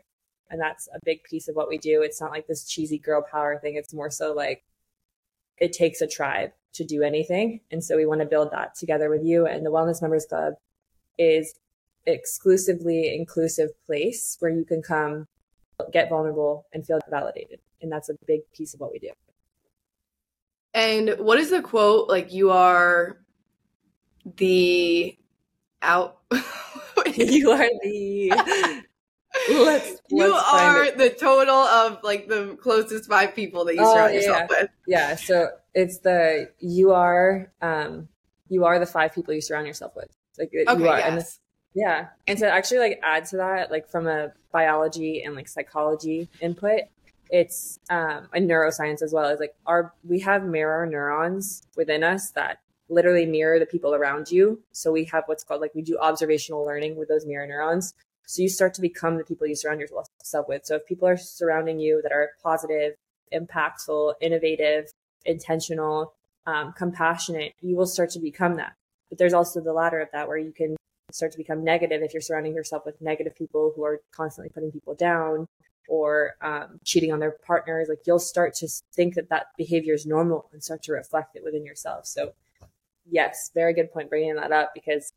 And 0.49 0.59
that's 0.59 0.87
a 0.93 0.99
big 1.05 1.23
piece 1.23 1.47
of 1.47 1.55
what 1.55 1.69
we 1.69 1.77
do. 1.77 2.01
It's 2.01 2.21
not 2.21 2.31
like 2.31 2.47
this 2.47 2.65
cheesy 2.65 2.97
girl 2.97 3.21
power 3.21 3.57
thing. 3.59 3.75
It's 3.75 3.93
more 3.93 4.09
so 4.09 4.33
like 4.33 4.63
it 5.57 5.73
takes 5.73 6.01
a 6.01 6.07
tribe 6.07 6.51
to 6.73 6.83
do 6.83 7.03
anything. 7.03 7.61
And 7.69 7.83
so 7.83 7.95
we 7.95 8.05
want 8.05 8.21
to 8.21 8.27
build 8.27 8.51
that 8.51 8.75
together 8.75 9.09
with 9.09 9.23
you. 9.23 9.45
And 9.45 9.65
the 9.65 9.71
Wellness 9.71 10.01
Members 10.01 10.25
Club 10.25 10.53
is 11.17 11.53
exclusively 12.05 13.15
inclusive 13.15 13.69
place 13.85 14.37
where 14.39 14.51
you 14.51 14.65
can 14.65 14.81
come 14.81 15.27
get 15.91 16.09
vulnerable 16.09 16.65
and 16.73 16.85
feel 16.85 16.99
validated. 17.09 17.59
And 17.81 17.91
that's 17.91 18.09
a 18.09 18.15
big 18.25 18.41
piece 18.53 18.73
of 18.73 18.79
what 18.79 18.91
we 18.91 18.99
do. 18.99 19.11
And 20.73 21.15
what 21.19 21.37
is 21.37 21.49
the 21.49 21.61
quote? 21.61 22.07
Like, 22.07 22.31
you 22.31 22.51
are 22.51 23.17
the 24.37 25.17
out. 25.81 26.19
you 27.15 27.51
are 27.51 27.69
the. 27.83 28.83
Let's, 29.49 30.01
you 30.09 30.29
let's 30.29 30.53
are 30.53 30.91
the 30.91 31.09
total 31.09 31.55
of 31.55 32.03
like 32.03 32.27
the 32.27 32.57
closest 32.61 33.09
five 33.09 33.33
people 33.33 33.63
that 33.65 33.75
you 33.75 33.81
oh, 33.81 33.93
surround 33.93 34.13
yourself 34.13 34.37
yeah. 34.37 34.61
with. 34.61 34.69
Yeah. 34.87 35.15
So 35.15 35.49
it's 35.73 35.99
the, 35.99 36.51
you 36.59 36.91
are, 36.91 37.49
um, 37.61 38.09
you 38.49 38.65
are 38.65 38.77
the 38.77 38.85
five 38.85 39.13
people 39.13 39.33
you 39.33 39.39
surround 39.39 39.67
yourself 39.67 39.95
with. 39.95 40.09
Like 40.37 40.49
okay, 40.49 40.65
you 40.77 40.87
are. 40.87 40.99
Yes. 40.99 41.07
And 41.07 41.25
yeah. 41.73 42.07
And 42.27 42.37
to 42.39 42.51
actually 42.51 42.79
like 42.79 42.99
add 43.03 43.25
to 43.27 43.37
that, 43.37 43.71
like 43.71 43.87
from 43.87 44.07
a 44.07 44.33
biology 44.51 45.23
and 45.23 45.35
like 45.35 45.47
psychology 45.47 46.29
input, 46.41 46.81
it's 47.29 47.79
um 47.89 48.27
a 48.33 48.39
neuroscience 48.39 49.01
as 49.01 49.13
well 49.13 49.29
as 49.29 49.39
like 49.39 49.55
our 49.65 49.93
we 50.03 50.19
have 50.19 50.43
mirror 50.43 50.85
neurons 50.85 51.65
within 51.77 52.03
us 52.03 52.31
that 52.31 52.59
literally 52.91 53.25
mirror 53.25 53.57
the 53.57 53.65
people 53.65 53.95
around 53.95 54.29
you. 54.29 54.61
So 54.73 54.91
we 54.91 55.05
have 55.05 55.23
what's 55.25 55.43
called 55.43 55.61
like 55.61 55.73
we 55.73 55.81
do 55.81 55.97
observational 55.97 56.65
learning 56.65 56.97
with 56.97 57.07
those 57.07 57.25
mirror 57.25 57.47
neurons. 57.47 57.93
So 58.27 58.41
you 58.41 58.49
start 58.49 58.73
to 58.75 58.81
become 58.81 59.17
the 59.17 59.23
people 59.23 59.47
you 59.47 59.55
surround 59.55 59.79
yourself 59.79 60.47
with. 60.47 60.65
So 60.65 60.75
if 60.75 60.85
people 60.85 61.07
are 61.07 61.17
surrounding 61.17 61.79
you 61.79 62.01
that 62.03 62.11
are 62.11 62.31
positive, 62.43 62.93
impactful, 63.33 64.13
innovative, 64.21 64.91
intentional, 65.25 66.13
um, 66.45 66.73
compassionate, 66.73 67.53
you 67.61 67.75
will 67.75 67.87
start 67.87 68.09
to 68.11 68.19
become 68.19 68.55
that. 68.55 68.73
But 69.09 69.17
there's 69.17 69.33
also 69.33 69.61
the 69.61 69.73
ladder 69.73 69.99
of 69.99 70.09
that 70.13 70.27
where 70.27 70.37
you 70.37 70.51
can 70.51 70.75
start 71.11 71.31
to 71.31 71.37
become 71.37 71.63
negative 71.63 72.01
if 72.01 72.13
you're 72.13 72.21
surrounding 72.21 72.53
yourself 72.53 72.85
with 72.85 73.01
negative 73.01 73.35
people 73.35 73.73
who 73.75 73.83
are 73.83 74.01
constantly 74.11 74.49
putting 74.49 74.71
people 74.71 74.95
down 74.95 75.47
or 75.89 76.35
um, 76.41 76.79
cheating 76.85 77.11
on 77.11 77.19
their 77.19 77.31
partners 77.45 77.87
like 77.89 77.99
you'll 78.05 78.19
start 78.19 78.53
to 78.53 78.67
think 78.93 79.15
that 79.15 79.27
that 79.29 79.47
behavior 79.57 79.93
is 79.93 80.05
normal 80.05 80.49
and 80.53 80.63
start 80.63 80.81
to 80.81 80.93
reflect 80.93 81.35
it 81.35 81.43
within 81.43 81.65
yourself 81.65 82.05
so 82.05 82.31
yes 83.09 83.51
very 83.53 83.73
good 83.73 83.91
point 83.91 84.09
bringing 84.09 84.35
that 84.35 84.51
up 84.51 84.71
because 84.73 85.13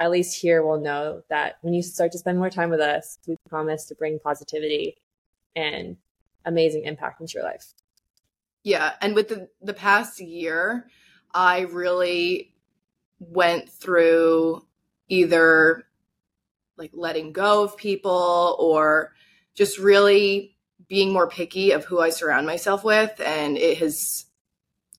at 0.00 0.10
least 0.10 0.40
here 0.40 0.64
we'll 0.64 0.80
know 0.80 1.22
that 1.28 1.56
when 1.62 1.74
you 1.74 1.82
start 1.82 2.12
to 2.12 2.18
spend 2.18 2.38
more 2.38 2.50
time 2.50 2.70
with 2.70 2.80
us 2.80 3.18
we 3.26 3.36
promise 3.48 3.84
to 3.84 3.94
bring 3.94 4.18
positivity 4.18 4.96
and 5.56 5.96
amazing 6.44 6.84
impact 6.84 7.20
into 7.20 7.34
your 7.34 7.44
life 7.44 7.74
yeah 8.62 8.92
and 9.00 9.14
with 9.14 9.28
the 9.28 9.48
the 9.62 9.74
past 9.74 10.20
year 10.20 10.88
i 11.34 11.60
really 11.60 12.52
went 13.18 13.68
through 13.68 14.64
either 15.08 15.84
like 16.76 16.90
letting 16.94 17.32
go 17.32 17.64
of 17.64 17.76
people 17.76 18.56
or 18.60 19.12
just 19.54 19.78
really 19.78 20.56
being 20.86 21.12
more 21.12 21.28
picky 21.28 21.72
of 21.72 21.84
who 21.84 22.00
I 22.00 22.10
surround 22.10 22.46
myself 22.46 22.84
with. 22.84 23.20
And 23.20 23.58
it 23.58 23.78
has 23.78 24.26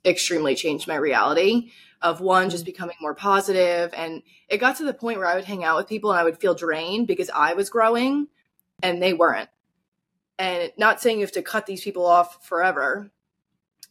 extremely 0.05 0.55
changed 0.55 0.87
my 0.87 0.95
reality 0.95 1.71
of 2.01 2.21
one, 2.21 2.49
just 2.49 2.65
becoming 2.65 2.95
more. 3.01 3.17
And 3.21 4.23
it 4.47 4.57
got 4.57 4.77
to 4.77 4.83
the 4.83 4.93
point 4.93 5.17
where 5.17 5.27
I 5.27 5.35
would 5.35 5.45
hang 5.45 5.63
out 5.63 5.77
with 5.77 5.87
people 5.87 6.11
and 6.11 6.19
I 6.19 6.23
would 6.23 6.39
feel 6.39 6.55
drained 6.55 7.07
because 7.07 7.29
I 7.29 7.53
was 7.53 7.69
growing 7.69 8.27
and 8.81 9.01
they 9.01 9.13
weren't. 9.13 9.49
And 10.37 10.71
not 10.77 11.01
saying 11.01 11.19
you 11.19 11.25
have 11.25 11.33
to 11.33 11.41
cut 11.41 11.65
these 11.65 11.83
people 11.83 12.05
off 12.05 12.45
forever. 12.45 13.11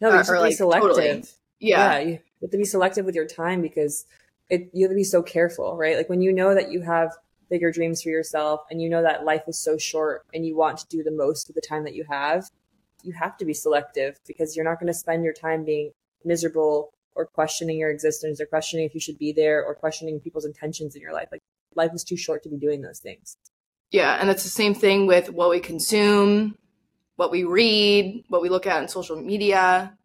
No, 0.00 0.08
you 0.08 0.16
have 0.16 0.26
to 0.26 0.42
be 0.42 0.52
selective. 0.52 0.90
Totally. 0.90 1.22
Yeah. 1.60 1.98
yeah. 1.98 2.00
You 2.00 2.20
have 2.42 2.50
to 2.50 2.56
be 2.56 2.64
selective 2.64 3.04
with 3.04 3.14
your 3.14 3.26
time 3.26 3.60
because 3.60 4.06
it, 4.48 4.70
you 4.72 4.84
have 4.84 4.92
to 4.92 4.96
be 4.96 5.04
so 5.04 5.22
careful, 5.22 5.76
right? 5.76 5.96
Like 5.96 6.08
when 6.08 6.22
you 6.22 6.32
know 6.32 6.54
that 6.54 6.70
you 6.70 6.80
have 6.82 7.12
bigger 7.50 7.70
dreams 7.70 8.02
for 8.02 8.08
yourself 8.08 8.60
and 8.70 8.80
you 8.80 8.88
know 8.88 9.02
that 9.02 9.24
life 9.24 9.42
is 9.46 9.58
so 9.58 9.76
short 9.76 10.24
and 10.32 10.46
you 10.46 10.56
want 10.56 10.78
to 10.78 10.86
do 10.88 11.02
the 11.02 11.10
most 11.10 11.48
of 11.48 11.54
the 11.54 11.60
time 11.60 11.84
that 11.84 11.94
you 11.94 12.04
have, 12.08 12.46
you 13.02 13.12
have 13.12 13.36
to 13.38 13.44
be 13.44 13.54
selective 13.54 14.18
because 14.26 14.56
you're 14.56 14.64
not 14.64 14.80
going 14.80 14.86
to 14.86 14.94
spend 14.94 15.24
your 15.24 15.32
time 15.32 15.64
being 15.64 15.92
miserable 16.24 16.92
or 17.18 17.26
questioning 17.26 17.78
your 17.78 17.90
existence 17.90 18.40
or 18.40 18.46
questioning 18.46 18.86
if 18.86 18.94
you 18.94 19.00
should 19.00 19.18
be 19.18 19.32
there 19.32 19.62
or 19.64 19.74
questioning 19.74 20.20
people's 20.20 20.44
intentions 20.44 20.94
in 20.94 21.02
your 21.02 21.12
life. 21.12 21.28
Like 21.32 21.42
life 21.74 21.90
is 21.92 22.04
too 22.04 22.16
short 22.16 22.44
to 22.44 22.48
be 22.48 22.56
doing 22.56 22.80
those 22.80 23.00
things. 23.00 23.36
Yeah, 23.90 24.16
and 24.20 24.28
that's 24.28 24.44
the 24.44 24.48
same 24.48 24.74
thing 24.74 25.06
with 25.06 25.30
what 25.30 25.50
we 25.50 25.58
consume, 25.58 26.56
what 27.16 27.32
we 27.32 27.42
read, 27.42 28.24
what 28.28 28.40
we 28.40 28.48
look 28.48 28.66
at 28.66 28.80
on 28.80 28.88
social 28.88 29.16
media. 29.16 29.98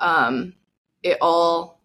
Um, 0.00 0.54
it 1.04 1.18
all 1.20 1.80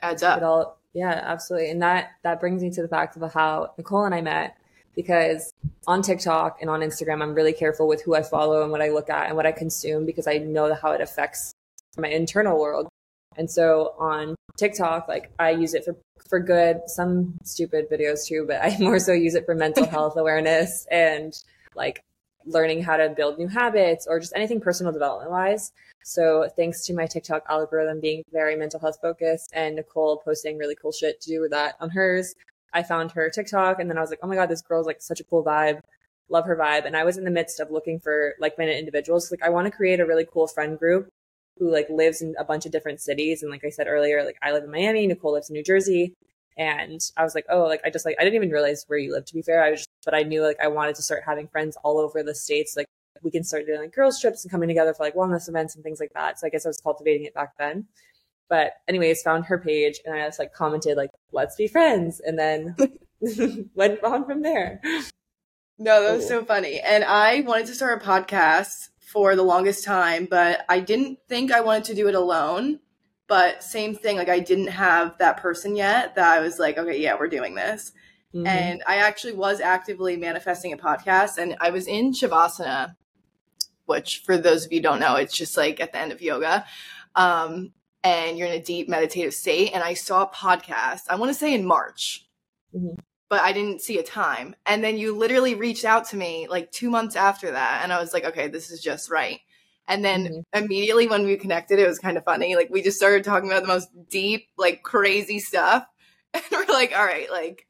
adds 0.00 0.22
up. 0.22 0.38
It 0.38 0.44
all 0.44 0.78
yeah, 0.94 1.20
absolutely. 1.24 1.70
And 1.70 1.82
that 1.82 2.12
that 2.22 2.38
brings 2.38 2.62
me 2.62 2.70
to 2.70 2.82
the 2.82 2.88
fact 2.88 3.16
of 3.16 3.32
how 3.32 3.74
Nicole 3.76 4.04
and 4.04 4.14
I 4.14 4.20
met 4.20 4.56
because 4.94 5.52
on 5.88 6.02
TikTok 6.02 6.58
and 6.60 6.70
on 6.70 6.80
Instagram, 6.80 7.20
I'm 7.20 7.34
really 7.34 7.52
careful 7.52 7.88
with 7.88 8.02
who 8.02 8.14
I 8.14 8.22
follow 8.22 8.62
and 8.62 8.70
what 8.70 8.80
I 8.80 8.90
look 8.90 9.10
at 9.10 9.26
and 9.26 9.36
what 9.36 9.44
I 9.44 9.52
consume 9.52 10.06
because 10.06 10.28
I 10.28 10.38
know 10.38 10.72
how 10.74 10.92
it 10.92 11.00
affects 11.00 11.52
my 11.98 12.08
internal 12.08 12.60
world. 12.60 12.88
And 13.36 13.50
so 13.50 13.94
on 13.98 14.34
TikTok, 14.56 15.08
like 15.08 15.30
I 15.38 15.50
use 15.50 15.74
it 15.74 15.84
for 15.84 15.96
for 16.28 16.40
good, 16.40 16.80
some 16.86 17.34
stupid 17.44 17.88
videos 17.90 18.26
too, 18.26 18.44
but 18.46 18.60
I 18.62 18.76
more 18.80 18.98
so 18.98 19.12
use 19.12 19.34
it 19.34 19.46
for 19.46 19.54
mental 19.54 19.86
health 19.96 20.16
awareness 20.16 20.86
and 20.90 21.32
like 21.74 22.02
learning 22.46 22.82
how 22.82 22.96
to 22.96 23.08
build 23.08 23.38
new 23.38 23.48
habits 23.48 24.06
or 24.06 24.20
just 24.20 24.32
anything 24.36 24.60
personal 24.60 24.92
development 24.92 25.30
wise. 25.30 25.72
So 26.04 26.48
thanks 26.56 26.84
to 26.86 26.94
my 26.94 27.06
TikTok 27.06 27.42
algorithm 27.48 28.00
being 28.00 28.22
very 28.32 28.56
mental 28.56 28.78
health 28.78 28.98
focused 29.02 29.50
and 29.52 29.76
Nicole 29.76 30.18
posting 30.18 30.56
really 30.56 30.76
cool 30.76 30.92
shit 30.92 31.20
to 31.22 31.28
do 31.30 31.40
with 31.40 31.50
that 31.50 31.74
on 31.80 31.90
hers, 31.90 32.34
I 32.72 32.82
found 32.82 33.10
her 33.12 33.30
TikTok 33.30 33.80
and 33.80 33.90
then 33.90 33.98
I 33.98 34.00
was 34.00 34.10
like, 34.10 34.20
oh 34.22 34.28
my 34.28 34.36
God, 34.36 34.48
this 34.48 34.62
girl's 34.62 34.86
like 34.86 35.02
such 35.02 35.20
a 35.20 35.24
cool 35.24 35.44
vibe. 35.44 35.80
Love 36.28 36.44
her 36.44 36.56
vibe. 36.56 36.86
And 36.86 36.96
I 36.96 37.04
was 37.04 37.18
in 37.18 37.24
the 37.24 37.30
midst 37.30 37.60
of 37.60 37.70
looking 37.70 37.98
for 37.98 38.34
like 38.40 38.58
minded 38.58 38.78
individuals. 38.78 39.30
Like 39.30 39.42
I 39.42 39.48
want 39.48 39.66
to 39.66 39.76
create 39.76 40.00
a 40.00 40.06
really 40.06 40.26
cool 40.30 40.46
friend 40.46 40.78
group 40.78 41.08
who 41.58 41.70
like 41.70 41.88
lives 41.88 42.22
in 42.22 42.34
a 42.38 42.44
bunch 42.44 42.66
of 42.66 42.72
different 42.72 43.00
cities. 43.00 43.42
And 43.42 43.50
like 43.50 43.64
I 43.64 43.70
said 43.70 43.86
earlier, 43.86 44.24
like 44.24 44.38
I 44.42 44.52
live 44.52 44.64
in 44.64 44.70
Miami, 44.70 45.06
Nicole 45.06 45.32
lives 45.32 45.50
in 45.50 45.54
New 45.54 45.62
Jersey. 45.62 46.14
And 46.58 47.00
I 47.16 47.22
was 47.22 47.34
like, 47.34 47.46
oh, 47.50 47.64
like 47.64 47.80
I 47.84 47.90
just 47.90 48.04
like 48.04 48.16
I 48.18 48.24
didn't 48.24 48.36
even 48.36 48.50
realize 48.50 48.84
where 48.86 48.98
you 48.98 49.12
live 49.12 49.24
to 49.26 49.34
be 49.34 49.42
fair. 49.42 49.62
I 49.62 49.70
was 49.70 49.80
just, 49.80 49.90
but 50.04 50.14
I 50.14 50.22
knew 50.22 50.42
like 50.42 50.58
I 50.62 50.68
wanted 50.68 50.94
to 50.96 51.02
start 51.02 51.22
having 51.26 51.48
friends 51.48 51.76
all 51.82 51.98
over 51.98 52.22
the 52.22 52.34
states, 52.34 52.76
like 52.76 52.86
we 53.22 53.30
can 53.30 53.44
start 53.44 53.66
doing 53.66 53.80
like 53.80 53.94
girls 53.94 54.20
trips 54.20 54.44
and 54.44 54.50
coming 54.50 54.68
together 54.68 54.94
for 54.94 55.04
like 55.04 55.14
wellness 55.14 55.48
events 55.48 55.74
and 55.74 55.84
things 55.84 56.00
like 56.00 56.12
that. 56.14 56.38
So 56.38 56.46
I 56.46 56.50
guess 56.50 56.64
I 56.64 56.68
was 56.68 56.80
cultivating 56.80 57.26
it 57.26 57.34
back 57.34 57.56
then. 57.58 57.86
But 58.48 58.74
anyways, 58.88 59.22
found 59.22 59.46
her 59.46 59.58
page 59.58 60.00
and 60.04 60.14
I 60.14 60.26
just 60.26 60.38
like 60.38 60.52
commented 60.52 60.96
like, 60.96 61.10
let's 61.32 61.56
be 61.56 61.66
friends. 61.66 62.20
And 62.20 62.38
then 62.38 62.76
went 63.74 64.02
on 64.04 64.24
from 64.24 64.42
there. 64.42 64.80
No, 65.78 66.02
that 66.02 66.16
was 66.16 66.28
cool. 66.28 66.40
so 66.40 66.44
funny. 66.44 66.80
And 66.80 67.04
I 67.04 67.40
wanted 67.40 67.66
to 67.66 67.74
start 67.74 68.02
a 68.02 68.06
podcast 68.06 68.88
for 69.06 69.34
the 69.36 69.42
longest 69.42 69.84
time, 69.84 70.26
but 70.28 70.64
I 70.68 70.80
didn't 70.80 71.20
think 71.28 71.52
I 71.52 71.60
wanted 71.60 71.84
to 71.84 71.94
do 71.94 72.08
it 72.08 72.14
alone. 72.14 72.80
But 73.28 73.62
same 73.62 73.94
thing, 73.94 74.16
like 74.16 74.28
I 74.28 74.38
didn't 74.38 74.68
have 74.68 75.18
that 75.18 75.38
person 75.38 75.74
yet 75.74 76.14
that 76.14 76.30
I 76.30 76.40
was 76.40 76.58
like, 76.58 76.78
okay, 76.78 77.00
yeah, 77.00 77.16
we're 77.18 77.28
doing 77.28 77.54
this. 77.54 77.92
Mm-hmm. 78.34 78.46
And 78.46 78.82
I 78.86 78.96
actually 78.98 79.32
was 79.32 79.60
actively 79.60 80.16
manifesting 80.16 80.72
a 80.72 80.76
podcast 80.76 81.38
and 81.38 81.56
I 81.60 81.70
was 81.70 81.88
in 81.88 82.12
Shavasana 82.12 82.94
which 83.86 84.22
for 84.24 84.36
those 84.36 84.66
of 84.66 84.72
you 84.72 84.82
don't 84.82 85.00
know, 85.00 85.16
it's 85.16 85.36
just 85.36 85.56
like 85.56 85.80
at 85.80 85.92
the 85.92 85.98
end 85.98 86.12
of 86.12 86.20
yoga. 86.20 86.66
Um, 87.14 87.72
and 88.04 88.36
you're 88.36 88.48
in 88.48 88.60
a 88.60 88.62
deep 88.62 88.88
meditative 88.88 89.34
state. 89.34 89.72
And 89.72 89.82
I 89.82 89.94
saw 89.94 90.22
a 90.22 90.28
podcast, 90.28 91.02
I 91.08 91.16
want 91.16 91.30
to 91.30 91.38
say 91.38 91.54
in 91.54 91.64
March, 91.64 92.26
mm-hmm. 92.74 93.00
But 93.28 93.40
I 93.40 93.52
didn't 93.52 93.80
see 93.80 93.98
a 93.98 94.02
time. 94.02 94.54
And 94.66 94.82
then 94.84 94.96
you 94.96 95.16
literally 95.16 95.54
reached 95.54 95.84
out 95.84 96.06
to 96.08 96.16
me 96.16 96.46
like 96.48 96.70
two 96.70 96.90
months 96.90 97.16
after 97.16 97.50
that. 97.50 97.80
And 97.82 97.92
I 97.92 98.00
was 98.00 98.12
like, 98.12 98.24
okay, 98.24 98.48
this 98.48 98.70
is 98.70 98.80
just 98.80 99.10
right. 99.10 99.40
And 99.88 100.04
then 100.04 100.24
mm-hmm. 100.24 100.64
immediately 100.64 101.06
when 101.06 101.24
we 101.24 101.36
connected, 101.36 101.78
it 101.78 101.86
was 101.86 101.98
kind 101.98 102.16
of 102.16 102.24
funny. 102.24 102.56
Like 102.56 102.70
we 102.70 102.82
just 102.82 102.96
started 102.96 103.24
talking 103.24 103.50
about 103.50 103.62
the 103.62 103.68
most 103.68 103.88
deep, 104.08 104.48
like 104.56 104.82
crazy 104.82 105.38
stuff. 105.38 105.86
And 106.34 106.44
we're 106.50 106.66
like, 106.66 106.92
all 106.94 107.04
right, 107.04 107.30
like 107.30 107.64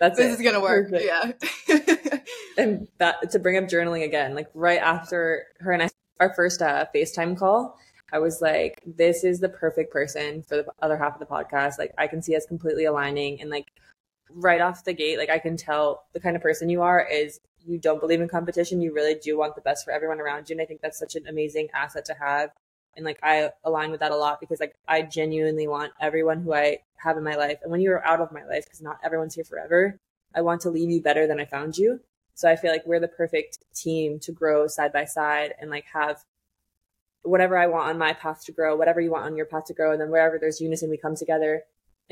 that's 0.00 0.16
this 0.16 0.32
it. 0.32 0.40
is 0.40 0.40
gonna 0.40 0.60
work. 0.60 0.88
Perfect. 0.88 1.44
Yeah. 1.68 2.18
and 2.56 2.88
that 2.96 3.30
to 3.32 3.38
bring 3.38 3.58
up 3.58 3.64
journaling 3.64 4.04
again, 4.04 4.34
like 4.34 4.48
right 4.54 4.80
after 4.80 5.44
her 5.60 5.72
and 5.72 5.82
I 5.82 5.90
our 6.18 6.32
first 6.32 6.62
uh, 6.62 6.86
FaceTime 6.94 7.36
call, 7.36 7.76
I 8.10 8.20
was 8.20 8.40
like, 8.40 8.80
this 8.86 9.22
is 9.22 9.40
the 9.40 9.50
perfect 9.50 9.92
person 9.92 10.42
for 10.42 10.56
the 10.56 10.66
other 10.80 10.96
half 10.96 11.14
of 11.14 11.18
the 11.18 11.26
podcast. 11.26 11.78
Like 11.78 11.92
I 11.98 12.06
can 12.06 12.22
see 12.22 12.36
us 12.36 12.46
completely 12.46 12.86
aligning 12.86 13.40
and 13.42 13.50
like 13.50 13.66
right 14.34 14.60
off 14.60 14.84
the 14.84 14.92
gate, 14.92 15.18
like 15.18 15.30
I 15.30 15.38
can 15.38 15.56
tell 15.56 16.04
the 16.12 16.20
kind 16.20 16.36
of 16.36 16.42
person 16.42 16.68
you 16.68 16.82
are 16.82 17.06
is 17.06 17.40
you 17.64 17.78
don't 17.78 18.00
believe 18.00 18.20
in 18.20 18.28
competition. 18.28 18.80
You 18.80 18.92
really 18.94 19.14
do 19.14 19.38
want 19.38 19.54
the 19.54 19.60
best 19.60 19.84
for 19.84 19.92
everyone 19.92 20.20
around 20.20 20.48
you. 20.48 20.54
And 20.54 20.62
I 20.62 20.64
think 20.64 20.80
that's 20.80 20.98
such 20.98 21.14
an 21.14 21.26
amazing 21.26 21.68
asset 21.74 22.04
to 22.06 22.14
have. 22.14 22.50
And 22.96 23.04
like 23.04 23.18
I 23.22 23.50
align 23.64 23.90
with 23.90 24.00
that 24.00 24.12
a 24.12 24.16
lot 24.16 24.40
because 24.40 24.60
like 24.60 24.74
I 24.86 25.02
genuinely 25.02 25.66
want 25.66 25.92
everyone 26.00 26.42
who 26.42 26.52
I 26.52 26.78
have 26.96 27.16
in 27.16 27.24
my 27.24 27.36
life. 27.36 27.58
And 27.62 27.70
when 27.70 27.80
you're 27.80 28.04
out 28.06 28.20
of 28.20 28.32
my 28.32 28.44
life, 28.44 28.64
because 28.64 28.82
not 28.82 28.98
everyone's 29.02 29.34
here 29.34 29.44
forever, 29.44 29.98
I 30.34 30.42
want 30.42 30.60
to 30.62 30.70
leave 30.70 30.90
you 30.90 31.00
better 31.00 31.26
than 31.26 31.40
I 31.40 31.44
found 31.44 31.78
you. 31.78 32.00
So 32.34 32.48
I 32.50 32.56
feel 32.56 32.72
like 32.72 32.86
we're 32.86 33.00
the 33.00 33.08
perfect 33.08 33.58
team 33.74 34.18
to 34.20 34.32
grow 34.32 34.66
side 34.66 34.92
by 34.92 35.04
side 35.04 35.54
and 35.60 35.70
like 35.70 35.84
have 35.92 36.24
whatever 37.22 37.56
I 37.56 37.66
want 37.66 37.88
on 37.88 37.98
my 37.98 38.12
path 38.12 38.44
to 38.46 38.52
grow, 38.52 38.76
whatever 38.76 39.00
you 39.00 39.10
want 39.10 39.24
on 39.24 39.36
your 39.36 39.46
path 39.46 39.66
to 39.66 39.74
grow. 39.74 39.92
And 39.92 40.00
then 40.00 40.10
wherever 40.10 40.38
there's 40.38 40.60
unison, 40.60 40.90
we 40.90 40.96
come 40.96 41.14
together. 41.14 41.62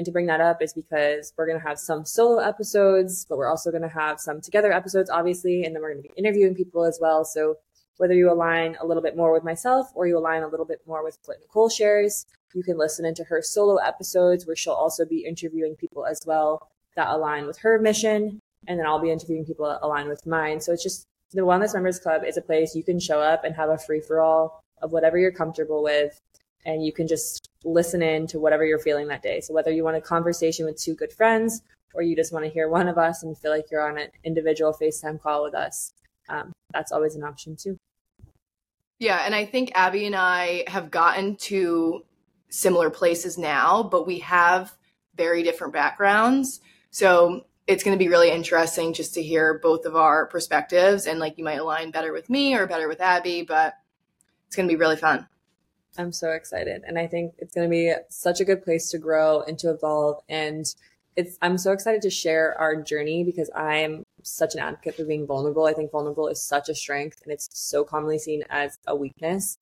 And 0.00 0.07
to 0.07 0.12
bring 0.12 0.28
that 0.28 0.40
up 0.40 0.62
is 0.62 0.73
because 0.73 1.35
we're 1.37 1.47
going 1.47 1.61
to 1.61 1.69
have 1.69 1.78
some 1.78 2.07
solo 2.07 2.38
episodes, 2.38 3.26
but 3.28 3.37
we're 3.37 3.50
also 3.50 3.71
going 3.71 3.83
to 3.83 3.88
have 3.88 4.19
some 4.19 4.40
together 4.40 4.73
episodes, 4.73 5.11
obviously. 5.11 5.62
And 5.62 5.75
then 5.75 5.83
we're 5.83 5.92
going 5.92 6.04
to 6.04 6.09
be 6.09 6.14
interviewing 6.16 6.54
people 6.54 6.87
as 6.87 6.99
well. 6.99 7.23
So 7.23 7.57
whether 7.99 8.14
you 8.14 8.33
align 8.33 8.78
a 8.80 8.87
little 8.87 9.02
bit 9.02 9.14
more 9.14 9.30
with 9.30 9.45
myself 9.45 9.88
or 9.95 10.07
you 10.07 10.16
align 10.16 10.42
a 10.42 10.49
little 10.49 10.64
bit 10.64 10.80
more 10.87 11.04
with 11.04 11.19
what 11.26 11.37
Nicole 11.42 11.69
shares, 11.69 12.25
you 12.54 12.62
can 12.62 12.78
listen 12.78 13.04
into 13.04 13.25
her 13.25 13.42
solo 13.42 13.76
episodes 13.76 14.47
where 14.47 14.57
she'll 14.57 14.73
also 14.73 15.04
be 15.04 15.26
interviewing 15.26 15.76
people 15.76 16.07
as 16.07 16.23
well 16.25 16.66
that 16.97 17.09
align 17.09 17.47
with 17.47 17.59
her 17.59 17.78
mission. 17.78 18.40
And 18.66 18.78
then 18.78 18.87
I'll 18.87 19.02
be 19.02 19.11
interviewing 19.11 19.45
people 19.45 19.69
that 19.69 19.80
align 19.83 20.09
with 20.09 20.26
mine. 20.26 20.62
So 20.62 20.73
it's 20.73 20.83
just 20.83 21.04
the 21.33 21.42
Wellness 21.42 21.75
Members 21.75 21.99
Club 21.99 22.25
is 22.25 22.38
a 22.38 22.40
place 22.40 22.75
you 22.75 22.85
can 22.85 23.00
show 23.00 23.21
up 23.21 23.45
and 23.45 23.54
have 23.54 23.69
a 23.69 23.76
free 23.76 24.00
for 24.00 24.23
all 24.23 24.62
of 24.80 24.92
whatever 24.92 25.19
you're 25.19 25.30
comfortable 25.30 25.83
with. 25.83 26.19
And 26.64 26.85
you 26.85 26.93
can 26.93 27.07
just 27.09 27.49
listen 27.64 28.02
in 28.02 28.26
to 28.29 28.38
whatever 28.38 28.64
you're 28.64 28.79
feeling 28.79 29.09
that 29.09 29.23
day. 29.23 29.40
So 29.40 29.55
whether 29.55 29.71
you 29.71 29.85
want 29.85 29.97
a 29.97 30.00
conversation 30.00 30.67
with 30.67 30.81
two 30.81 30.95
good 30.95 31.12
friends 31.12 31.62
or 31.95 32.02
you 32.02 32.14
just 32.14 32.33
want 32.33 32.45
to 32.45 32.50
hear 32.50 32.69
one 32.69 32.88
of 32.88 32.99
us 32.99 33.23
and 33.23 33.37
feel 33.37 33.50
like 33.50 33.71
you're 33.71 33.88
on 33.88 33.99
an 33.99 34.09
individual 34.25 34.76
FaceTime 34.79 35.21
call 35.21 35.43
with 35.43 35.55
us, 35.55 35.93
um, 36.29 36.52
that's 36.73 36.93
always 36.93 37.17
an 37.17 37.25
option 37.25 37.57
too. 37.57 37.76
Yeah, 38.99 39.23
and 39.25 39.35
I 39.35 39.47
think 39.47 39.73
Abby 39.75 40.07
and 40.07 40.14
I 40.14 40.64
have 40.69 40.90
gotten 40.90 41.37
to 41.37 42.05
similar 42.50 42.90
places 42.90 43.38
now, 43.38 43.83
but 43.83 44.07
we 44.07 44.19
have 44.19 44.73
very 45.14 45.43
different 45.43 45.73
backgrounds. 45.73 46.61
So 46.90 47.47
it's 47.67 47.83
going 47.83 47.97
to 47.97 48.02
be 48.02 48.09
really 48.09 48.31
interesting 48.31 48.93
just 48.93 49.14
to 49.14 49.23
hear 49.23 49.59
both 49.62 49.87
of 49.87 49.97
our 49.97 50.26
perspectives 50.26 51.07
and 51.07 51.19
like 51.19 51.38
you 51.38 51.45
might 51.45 51.61
align 51.61 51.93
better 51.93 52.12
with 52.12 52.29
me 52.29 52.55
or 52.55 52.67
better 52.67 52.88
with 52.88 53.00
Abby, 53.00 53.43
but 53.43 53.75
it's 54.47 54.57
going 54.57 54.69
to 54.69 54.73
be 54.73 54.79
really 54.79 54.97
fun. 54.97 55.26
I'm 55.99 56.12
so 56.12 56.30
excited. 56.30 56.82
And 56.87 56.99
I 56.99 57.06
think 57.06 57.35
it's 57.38 57.54
going 57.54 57.68
to 57.68 57.70
be 57.70 57.92
such 58.09 58.40
a 58.40 58.44
good 58.44 58.62
place 58.62 58.90
to 58.90 58.99
grow 58.99 59.42
and 59.42 59.59
to 59.59 59.70
evolve. 59.70 60.23
And 60.28 60.64
it's, 61.16 61.37
I'm 61.42 61.59
so 61.59 61.73
excited 61.73 62.02
to 62.02 62.11
share 62.11 62.59
our 62.59 62.80
journey 62.80 63.25
because 63.25 63.50
I'm 63.54 64.04
such 64.23 64.54
an 64.54 64.61
advocate 64.61 64.94
for 64.97 65.04
being 65.04 65.26
vulnerable. 65.26 65.66
I 65.66 65.73
think 65.73 65.90
vulnerable 65.90 66.28
is 66.28 66.42
such 66.42 66.68
a 66.68 66.75
strength 66.75 67.20
and 67.25 67.32
it's 67.32 67.49
so 67.52 67.85
commonly 67.85 68.18
seen 68.18 68.44
as 68.50 68.78
a 68.87 68.94
weakness. 68.94 69.59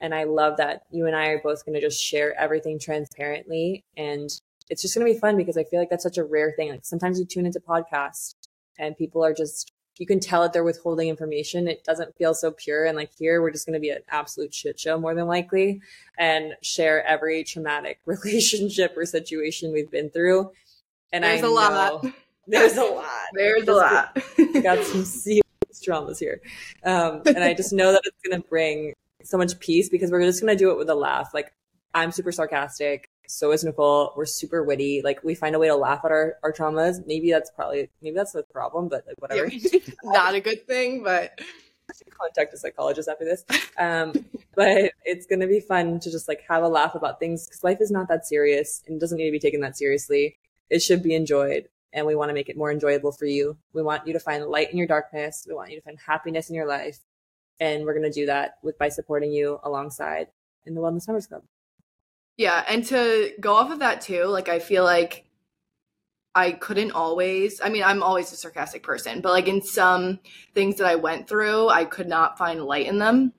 And 0.00 0.14
I 0.14 0.24
love 0.24 0.56
that 0.56 0.82
you 0.90 1.06
and 1.06 1.16
I 1.16 1.28
are 1.28 1.40
both 1.42 1.64
going 1.64 1.74
to 1.74 1.80
just 1.80 2.02
share 2.02 2.38
everything 2.38 2.78
transparently. 2.78 3.84
And 3.96 4.30
it's 4.70 4.82
just 4.82 4.94
going 4.94 5.06
to 5.06 5.12
be 5.12 5.18
fun 5.18 5.36
because 5.36 5.56
I 5.56 5.64
feel 5.64 5.80
like 5.80 5.90
that's 5.90 6.02
such 6.02 6.18
a 6.18 6.24
rare 6.24 6.52
thing. 6.56 6.70
Like 6.70 6.84
sometimes 6.84 7.18
you 7.18 7.24
tune 7.24 7.46
into 7.46 7.60
podcasts 7.60 8.34
and 8.78 8.96
people 8.96 9.24
are 9.24 9.34
just 9.34 9.71
you 9.98 10.06
can 10.06 10.20
tell 10.20 10.42
that 10.42 10.52
they're 10.52 10.64
withholding 10.64 11.08
information. 11.08 11.68
It 11.68 11.84
doesn't 11.84 12.16
feel 12.16 12.34
so 12.34 12.50
pure. 12.50 12.84
And 12.86 12.96
like 12.96 13.10
here, 13.18 13.42
we're 13.42 13.50
just 13.50 13.66
going 13.66 13.74
to 13.74 13.80
be 13.80 13.90
an 13.90 14.02
absolute 14.08 14.54
shit 14.54 14.80
show 14.80 14.98
more 14.98 15.14
than 15.14 15.26
likely 15.26 15.80
and 16.18 16.54
share 16.62 17.04
every 17.04 17.44
traumatic 17.44 18.00
relationship 18.06 18.96
or 18.96 19.04
situation 19.04 19.72
we've 19.72 19.90
been 19.90 20.10
through. 20.10 20.50
And 21.12 21.24
I 21.24 21.40
there's 21.40 21.44
I 21.44 21.46
a 21.46 21.50
lot. 21.50 22.06
There's 22.48 22.76
a 22.76 22.82
lot. 22.82 23.06
There's 23.34 23.68
a 23.68 23.72
lot. 23.72 24.18
got 24.64 24.84
some 24.84 25.04
serious 25.04 25.44
dramas 25.84 26.18
here. 26.18 26.40
Um, 26.84 27.22
and 27.24 27.38
I 27.38 27.54
just 27.54 27.72
know 27.72 27.92
that 27.92 28.02
it's 28.04 28.16
going 28.28 28.42
to 28.42 28.48
bring 28.48 28.94
so 29.22 29.38
much 29.38 29.60
peace 29.60 29.88
because 29.88 30.10
we're 30.10 30.22
just 30.22 30.42
going 30.42 30.52
to 30.52 30.58
do 30.58 30.72
it 30.72 30.76
with 30.76 30.90
a 30.90 30.94
laugh. 30.94 31.32
Like 31.32 31.54
I'm 31.94 32.10
super 32.10 32.32
sarcastic 32.32 33.08
so 33.32 33.50
is 33.50 33.64
Nicole. 33.64 34.12
We're 34.14 34.26
super 34.26 34.62
witty. 34.62 35.00
Like 35.02 35.24
we 35.24 35.34
find 35.34 35.54
a 35.54 35.58
way 35.58 35.68
to 35.68 35.74
laugh 35.74 36.04
at 36.04 36.10
our, 36.10 36.36
our 36.42 36.52
traumas. 36.52 37.06
Maybe 37.06 37.30
that's 37.30 37.50
probably 37.50 37.88
maybe 38.02 38.14
that's 38.14 38.32
the 38.32 38.42
problem, 38.42 38.88
but 38.88 39.04
like 39.06 39.20
whatever. 39.20 39.50
Yeah, 39.72 39.78
not 40.04 40.34
a 40.34 40.40
good 40.40 40.66
thing, 40.66 41.02
but 41.02 41.40
contact 42.20 42.52
a 42.52 42.58
psychologist 42.58 43.08
after 43.08 43.24
this. 43.24 43.44
Um, 43.78 44.26
but 44.54 44.92
it's 45.04 45.24
gonna 45.26 45.46
be 45.46 45.60
fun 45.60 45.98
to 46.00 46.10
just 46.10 46.28
like 46.28 46.42
have 46.46 46.62
a 46.62 46.68
laugh 46.68 46.94
about 46.94 47.18
things 47.20 47.46
because 47.46 47.64
life 47.64 47.78
is 47.80 47.90
not 47.90 48.06
that 48.08 48.26
serious 48.26 48.82
and 48.86 49.00
doesn't 49.00 49.16
need 49.16 49.26
to 49.26 49.32
be 49.32 49.38
taken 49.38 49.62
that 49.62 49.78
seriously. 49.78 50.36
It 50.68 50.80
should 50.80 51.02
be 51.02 51.14
enjoyed, 51.14 51.68
and 51.92 52.06
we 52.06 52.14
want 52.14 52.28
to 52.28 52.34
make 52.34 52.50
it 52.50 52.56
more 52.56 52.70
enjoyable 52.70 53.12
for 53.12 53.24
you. 53.24 53.56
We 53.72 53.82
want 53.82 54.06
you 54.06 54.12
to 54.12 54.20
find 54.20 54.44
light 54.44 54.70
in 54.70 54.76
your 54.76 54.86
darkness. 54.86 55.46
We 55.48 55.54
want 55.54 55.70
you 55.70 55.76
to 55.76 55.82
find 55.82 55.98
happiness 56.06 56.50
in 56.50 56.54
your 56.54 56.66
life, 56.66 56.98
and 57.58 57.84
we're 57.84 57.94
gonna 57.94 58.12
do 58.12 58.26
that 58.26 58.58
with 58.62 58.78
by 58.78 58.90
supporting 58.90 59.32
you 59.32 59.58
alongside 59.64 60.28
in 60.66 60.74
the 60.74 60.82
Wellness 60.82 61.08
Members 61.08 61.26
Club. 61.26 61.42
Yeah, 62.36 62.64
and 62.68 62.84
to 62.86 63.32
go 63.40 63.54
off 63.54 63.70
of 63.70 63.80
that 63.80 64.00
too, 64.00 64.24
like 64.24 64.48
I 64.48 64.58
feel 64.58 64.84
like 64.84 65.26
I 66.34 66.52
couldn't 66.52 66.92
always, 66.92 67.60
I 67.62 67.68
mean, 67.68 67.82
I'm 67.82 68.02
always 68.02 68.32
a 68.32 68.36
sarcastic 68.36 68.82
person, 68.82 69.20
but 69.20 69.32
like 69.32 69.48
in 69.48 69.60
some 69.60 70.18
things 70.54 70.76
that 70.76 70.86
I 70.86 70.94
went 70.94 71.28
through, 71.28 71.68
I 71.68 71.84
could 71.84 72.08
not 72.08 72.38
find 72.38 72.64
light 72.64 72.86
in 72.86 72.98
them. 72.98 73.34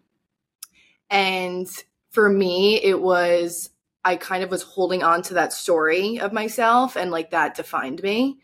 And 1.10 1.68
for 2.12 2.30
me, 2.30 2.82
it 2.84 3.02
was, 3.02 3.72
I 4.06 4.16
kind 4.16 4.44
of 4.44 4.52
was 4.52 4.62
holding 4.62 5.02
on 5.02 5.24
to 5.24 5.34
that 5.36 5.54
story 5.54 6.20
of 6.20 6.34
myself 6.34 6.96
and 6.96 7.10
like 7.10 7.32
that 7.32 7.56
defined 7.56 8.04
me. 8.04 8.38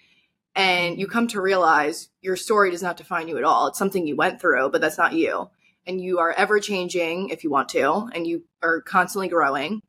And 0.56 1.00
you 1.00 1.08
come 1.08 1.28
to 1.28 1.42
realize 1.42 2.10
your 2.22 2.36
story 2.36 2.72
does 2.72 2.82
not 2.82 2.98
define 2.98 3.28
you 3.28 3.38
at 3.38 3.44
all. 3.44 3.68
It's 3.68 3.78
something 3.78 4.08
you 4.08 4.16
went 4.16 4.42
through, 4.42 4.72
but 4.72 4.82
that's 4.82 4.98
not 4.98 5.14
you. 5.14 5.52
And 5.86 6.02
you 6.02 6.20
are 6.20 6.32
ever 6.32 6.60
changing 6.60 7.30
if 7.30 7.44
you 7.44 7.52
want 7.52 7.70
to, 7.70 8.10
and 8.14 8.26
you 8.26 8.44
are 8.64 8.82
constantly 8.82 9.28
growing. 9.28 9.84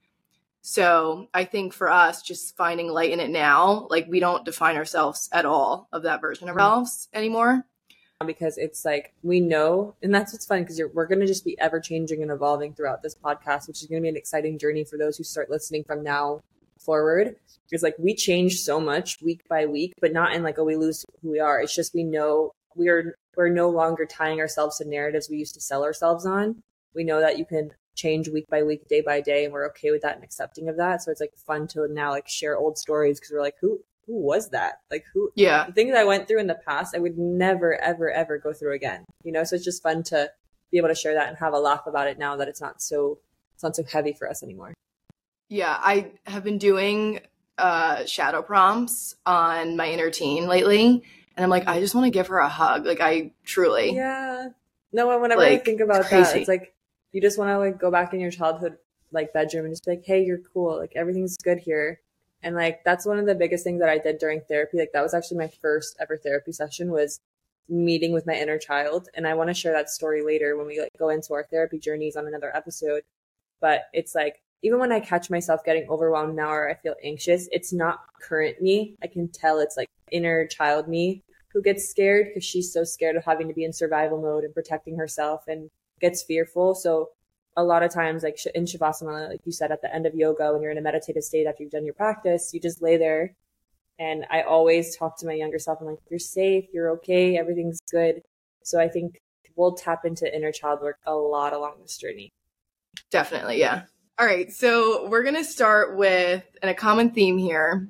So 0.63 1.29
I 1.33 1.45
think 1.45 1.73
for 1.73 1.91
us, 1.91 2.23
just 2.23 2.57
finding 2.57 2.89
light 2.89 3.13
in 3.13 3.21
it 3.21 3.31
now, 3.31 3.87
like 3.91 4.07
we 4.09 4.21
don't 4.21 4.45
define 4.45 4.77
ourselves 4.77 5.29
at 5.33 5.47
all 5.47 5.89
of 5.93 6.03
that 6.03 6.21
version 6.21 6.49
of 6.49 6.55
mm-hmm. 6.55 6.63
ourselves 6.63 7.09
anymore. 7.15 7.65
Because 8.27 8.59
it's 8.59 8.85
like 8.85 9.15
we 9.23 9.41
know, 9.41 9.95
and 10.03 10.15
that's 10.15 10.35
what's 10.35 10.45
fun 10.45 10.63
because 10.63 10.79
we're 10.93 11.07
going 11.07 11.21
to 11.21 11.27
just 11.27 11.43
be 11.43 11.59
ever 11.59 11.81
changing 11.81 12.21
and 12.21 12.31
evolving 12.31 12.75
throughout 12.75 13.03
this 13.03 13.15
podcast, 13.15 13.67
which 13.67 13.81
is 13.81 13.87
going 13.87 14.03
to 14.03 14.05
be 14.05 14.11
an 14.11 14.17
exciting 14.17 14.59
journey 14.59 14.85
for 14.85 14.99
those 14.99 15.17
who 15.17 15.25
start 15.25 15.49
listening 15.49 15.85
from 15.85 16.03
now 16.03 16.43
forward. 16.79 17.37
It's 17.71 17.83
like 17.83 17.97
we 17.99 18.15
change 18.15 18.61
so 18.61 18.79
much 18.79 19.23
week 19.23 19.49
by 19.49 19.65
week, 19.65 19.95
but 20.03 20.13
not 20.13 20.35
in 20.35 20.43
like, 20.43 20.59
oh, 20.59 20.65
we 20.65 20.77
lose 20.77 21.07
who 21.23 21.31
we 21.31 21.41
are. 21.41 21.61
It's 21.61 21.75
just 21.75 21.95
we 21.95 22.05
know 22.05 22.53
we 22.77 22.89
are, 22.89 23.15
we're 23.37 23.49
no 23.49 23.71
longer 23.71 24.05
tying 24.05 24.41
ourselves 24.41 24.79
to 24.79 24.85
narratives 24.85 25.31
we 25.31 25.39
used 25.39 25.55
to 25.55 25.61
sell 25.61 25.83
ourselves 25.83 26.27
on. 26.27 26.63
We 26.95 27.05
know 27.05 27.21
that 27.21 27.39
you 27.39 27.47
can 27.47 27.71
change 28.01 28.29
week 28.29 28.49
by 28.49 28.63
week, 28.63 28.89
day 28.89 29.01
by 29.01 29.21
day, 29.21 29.45
and 29.45 29.53
we're 29.53 29.67
okay 29.69 29.91
with 29.91 30.03
that 30.03 30.15
and 30.15 30.25
accepting 30.25 30.69
of 30.69 30.77
that. 30.77 31.03
So 31.03 31.11
it's 31.11 31.21
like 31.21 31.35
fun 31.37 31.67
to 31.69 31.87
now 31.89 32.11
like 32.11 32.29
share 32.29 32.57
old 32.57 32.79
stories 32.79 33.21
because 33.21 33.33
we're 33.33 33.43
like, 33.43 33.57
who 33.61 33.81
who 34.07 34.19
was 34.19 34.51
that? 34.51 34.81
Like 34.91 35.05
who? 35.13 35.31
Yeah, 35.37 35.67
the 35.67 35.73
things 35.73 35.95
I 35.95 36.05
went 36.05 36.27
through 36.27 36.41
in 36.41 36.47
the 36.47 36.59
past, 36.67 36.95
I 36.97 36.99
would 36.99 37.19
never, 37.19 37.81
ever, 37.81 38.11
ever 38.11 38.39
go 38.39 38.53
through 38.53 38.75
again. 38.75 39.05
You 39.23 39.33
know, 39.33 39.45
so 39.45 39.57
it's 39.57 39.65
just 39.65 39.83
fun 39.83 40.03
to 40.05 40.31
be 40.71 40.79
able 40.79 40.89
to 40.89 40.95
share 40.95 41.15
that 41.15 41.29
and 41.29 41.37
have 41.39 41.53
a 41.53 41.59
laugh 41.59 41.87
about 41.87 42.09
it 42.09 42.19
now 42.19 42.37
that 42.37 42.49
it's 42.49 42.61
not 42.61 42.81
so 42.81 43.19
it's 43.55 43.63
not 43.63 43.77
so 43.77 43.85
heavy 43.85 44.13
for 44.13 44.29
us 44.29 44.43
anymore. 44.43 44.73
Yeah, 45.49 45.77
I 45.79 46.13
have 46.25 46.45
been 46.45 46.59
doing 46.59 47.21
uh, 47.59 48.07
shadow 48.07 48.41
prompts 48.41 49.17
on 49.27 49.77
my 49.77 49.91
inner 49.91 50.11
teen 50.11 50.49
lately, 50.49 51.03
and 51.37 51.45
I'm 51.45 51.51
like, 51.51 51.69
I 51.69 51.81
just 51.81 51.95
want 51.95 52.07
to 52.07 52.11
give 52.11 52.29
her 52.29 52.39
a 52.39 52.49
hug. 52.49 52.87
Like 52.87 53.01
I 53.01 53.33
truly, 53.45 53.95
yeah. 53.95 54.49
No, 54.93 55.07
whenever 55.21 55.41
like, 55.41 55.61
I 55.61 55.65
think 55.65 55.81
about 55.81 56.09
that, 56.11 56.35
it's 56.35 56.49
like 56.49 56.75
you 57.13 57.21
just 57.21 57.39
want 57.39 57.51
to 57.51 57.59
like 57.59 57.79
go 57.79 57.91
back 57.91 58.15
in 58.15 58.21
your 58.21 58.31
childhood 58.31 58.77
like 59.13 59.33
bedroom 59.33 59.65
and 59.65 59.73
just 59.73 59.85
be 59.85 59.93
like, 59.93 60.05
hey, 60.05 60.25
you're 60.25 60.43
cool. 60.53 60.79
Like 60.79 60.93
everything's 60.95 61.37
good 61.37 61.59
here. 61.59 62.01
And 62.43 62.55
like 62.55 62.83
that's 62.85 63.07
one 63.07 63.19
of 63.19 63.27
the 63.27 63.35
biggest 63.35 63.65
things 63.65 63.81
that 63.81 63.89
I 63.89 63.99
did 63.99 64.19
during 64.19 64.41
therapy. 64.43 64.79
Like 64.79 64.93
that 64.93 65.03
was 65.03 65.15
actually 65.15 65.39
my 65.39 65.49
first 65.61 65.97
ever 66.01 66.17
therapy 66.17 66.53
session 66.53 66.91
was 66.91 67.21
meeting 67.69 68.13
with 68.13 68.27
my 68.27 68.35
inner 68.35 68.59
child. 68.59 69.09
And 69.15 69.27
I 69.27 69.35
want 69.35 69.49
to 69.49 69.55
share 69.55 69.73
that 69.73 69.91
story 69.91 70.25
later 70.25 70.57
when 70.57 70.67
we 70.67 70.81
like 70.81 70.93
go 70.99 71.09
into 71.09 71.35
our 71.35 71.47
therapy 71.51 71.79
journeys 71.79 72.17
on 72.17 72.27
another 72.27 72.55
episode. 72.55 73.03
But 73.61 73.83
it's 73.93 74.15
like 74.15 74.43
even 74.63 74.79
when 74.79 74.93
I 74.93 75.01
catch 75.01 75.31
myself 75.31 75.65
getting 75.65 75.89
overwhelmed 75.89 76.37
now 76.37 76.51
or 76.51 76.69
I 76.69 76.75
feel 76.75 76.95
anxious, 77.03 77.49
it's 77.53 77.73
not 77.73 78.01
current 78.21 78.61
me. 78.61 78.97
I 79.03 79.07
can 79.07 79.29
tell 79.29 79.59
it's 79.59 79.77
like 79.77 79.89
inner 80.11 80.47
child 80.47 80.89
me 80.89 81.23
who 81.53 81.63
gets 81.63 81.89
scared 81.89 82.29
because 82.29 82.45
she's 82.45 82.73
so 82.73 82.85
scared 82.85 83.17
of 83.17 83.25
having 83.25 83.49
to 83.49 83.55
be 83.55 83.65
in 83.65 83.73
survival 83.73 84.21
mode 84.21 84.45
and 84.45 84.55
protecting 84.55 84.97
herself 84.97 85.45
and 85.49 85.69
gets 86.01 86.23
fearful. 86.23 86.75
So 86.75 87.11
a 87.57 87.65
lot 87.65 87.83
of 87.83 87.93
times, 87.93 88.23
like 88.23 88.39
in 88.55 88.65
Shavasana, 88.65 89.29
like 89.29 89.41
you 89.45 89.53
said, 89.53 89.73
at 89.73 89.83
the 89.83 89.95
end 89.95 90.07
of 90.07 90.15
yoga, 90.15 90.53
when 90.53 90.63
you're 90.63 90.71
in 90.71 90.79
a 90.79 90.83
meditative 90.83 91.25
state 91.25 91.47
after 91.47 91.63
you've 91.63 91.73
done 91.73 91.85
your 91.85 91.95
practice, 91.95 92.53
you 92.55 92.61
just 92.61 92.83
lay 92.83 92.97
there. 92.97 93.35
And 93.99 94.25
I 94.31 94.43
always 94.43 94.97
talk 94.97 95.19
to 95.19 95.27
my 95.27 95.35
younger 95.35 95.59
self. 95.59 95.81
I'm 95.81 95.87
like, 95.87 95.99
you're 96.09 96.19
safe. 96.19 96.65
You're 96.73 96.91
okay. 96.93 97.37
Everything's 97.37 97.81
good. 97.91 98.23
So 98.63 98.81
I 98.81 98.89
think 98.89 99.21
we'll 99.57 99.75
tap 99.75 100.05
into 100.05 100.35
inner 100.35 100.53
child 100.53 100.81
work 100.81 100.97
a 101.05 101.15
lot 101.15 101.53
along 101.53 101.75
this 101.83 101.99
journey. 101.99 102.33
Definitely. 103.11 103.59
Yeah. 103.59 103.83
All 104.19 104.27
right. 104.27 104.51
So 104.51 105.09
we're 105.09 105.23
going 105.23 105.35
to 105.35 105.45
start 105.45 105.97
with, 105.99 106.45
and 106.63 106.71
a 106.71 106.75
common 106.75 107.11
theme 107.11 107.37
here 107.37 107.89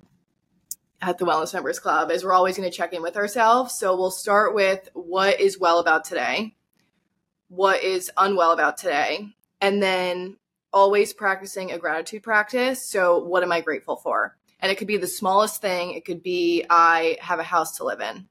at 1.00 1.18
the 1.18 1.24
Wellness 1.24 1.54
Members 1.54 1.78
Club 1.78 2.10
is 2.10 2.24
we're 2.24 2.32
always 2.32 2.56
going 2.56 2.68
to 2.68 2.76
check 2.76 2.92
in 2.92 3.02
with 3.02 3.16
ourselves. 3.16 3.78
So 3.78 3.96
we'll 3.96 4.10
start 4.10 4.54
with 4.54 4.88
what 4.94 5.40
is 5.40 5.58
well 5.60 5.78
about 5.78 6.04
today, 6.04 6.56
what 7.50 7.82
is 7.82 8.10
unwell 8.16 8.52
about 8.52 8.78
today, 8.78 9.28
and 9.60 9.82
then 9.82 10.36
always 10.72 11.12
practicing 11.12 11.72
a 11.72 11.78
gratitude 11.78 12.22
practice. 12.22 12.82
So, 12.82 13.18
what 13.18 13.42
am 13.42 13.52
I 13.52 13.60
grateful 13.60 13.96
for? 13.96 14.36
And 14.60 14.70
it 14.70 14.76
could 14.76 14.86
be 14.86 14.96
the 14.96 15.06
smallest 15.06 15.60
thing. 15.60 15.92
It 15.92 16.04
could 16.04 16.22
be 16.22 16.64
I 16.70 17.18
have 17.20 17.40
a 17.40 17.44
house 17.44 17.76
to 17.78 17.84
live 17.84 18.00
in 18.00 18.28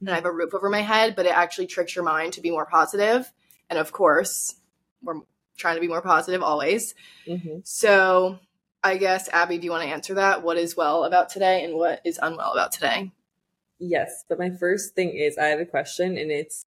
and 0.00 0.10
I 0.10 0.16
have 0.16 0.24
a 0.24 0.32
roof 0.32 0.54
over 0.54 0.68
my 0.68 0.82
head, 0.82 1.14
but 1.16 1.26
it 1.26 1.36
actually 1.36 1.66
tricks 1.66 1.94
your 1.94 2.04
mind 2.04 2.34
to 2.34 2.40
be 2.40 2.50
more 2.50 2.66
positive. 2.66 3.32
And 3.70 3.78
of 3.78 3.92
course, 3.92 4.56
we're 5.02 5.20
trying 5.56 5.76
to 5.76 5.80
be 5.80 5.88
more 5.88 6.02
positive 6.02 6.42
always. 6.42 6.94
Mm-hmm. 7.26 7.58
So, 7.64 8.38
I 8.82 8.96
guess, 8.96 9.28
Abby, 9.28 9.58
do 9.58 9.64
you 9.64 9.70
want 9.70 9.84
to 9.84 9.90
answer 9.90 10.14
that? 10.14 10.42
What 10.42 10.56
is 10.56 10.76
well 10.76 11.04
about 11.04 11.28
today 11.28 11.64
and 11.64 11.74
what 11.74 12.00
is 12.04 12.18
unwell 12.20 12.52
about 12.52 12.72
today? 12.72 13.12
Yes, 13.78 14.24
but 14.28 14.38
my 14.38 14.50
first 14.50 14.94
thing 14.94 15.10
is 15.10 15.38
I 15.38 15.46
have 15.46 15.60
a 15.60 15.66
question, 15.66 16.16
and 16.18 16.30
it's 16.30 16.64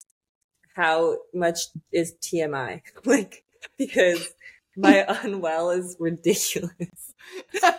how 0.76 1.18
much 1.34 1.60
is 1.92 2.14
TMI? 2.22 2.82
like, 3.06 3.44
because 3.78 4.30
my 4.78 5.06
unwell 5.24 5.72
is 5.72 5.96
ridiculous. 6.00 7.14
um, 7.64 7.72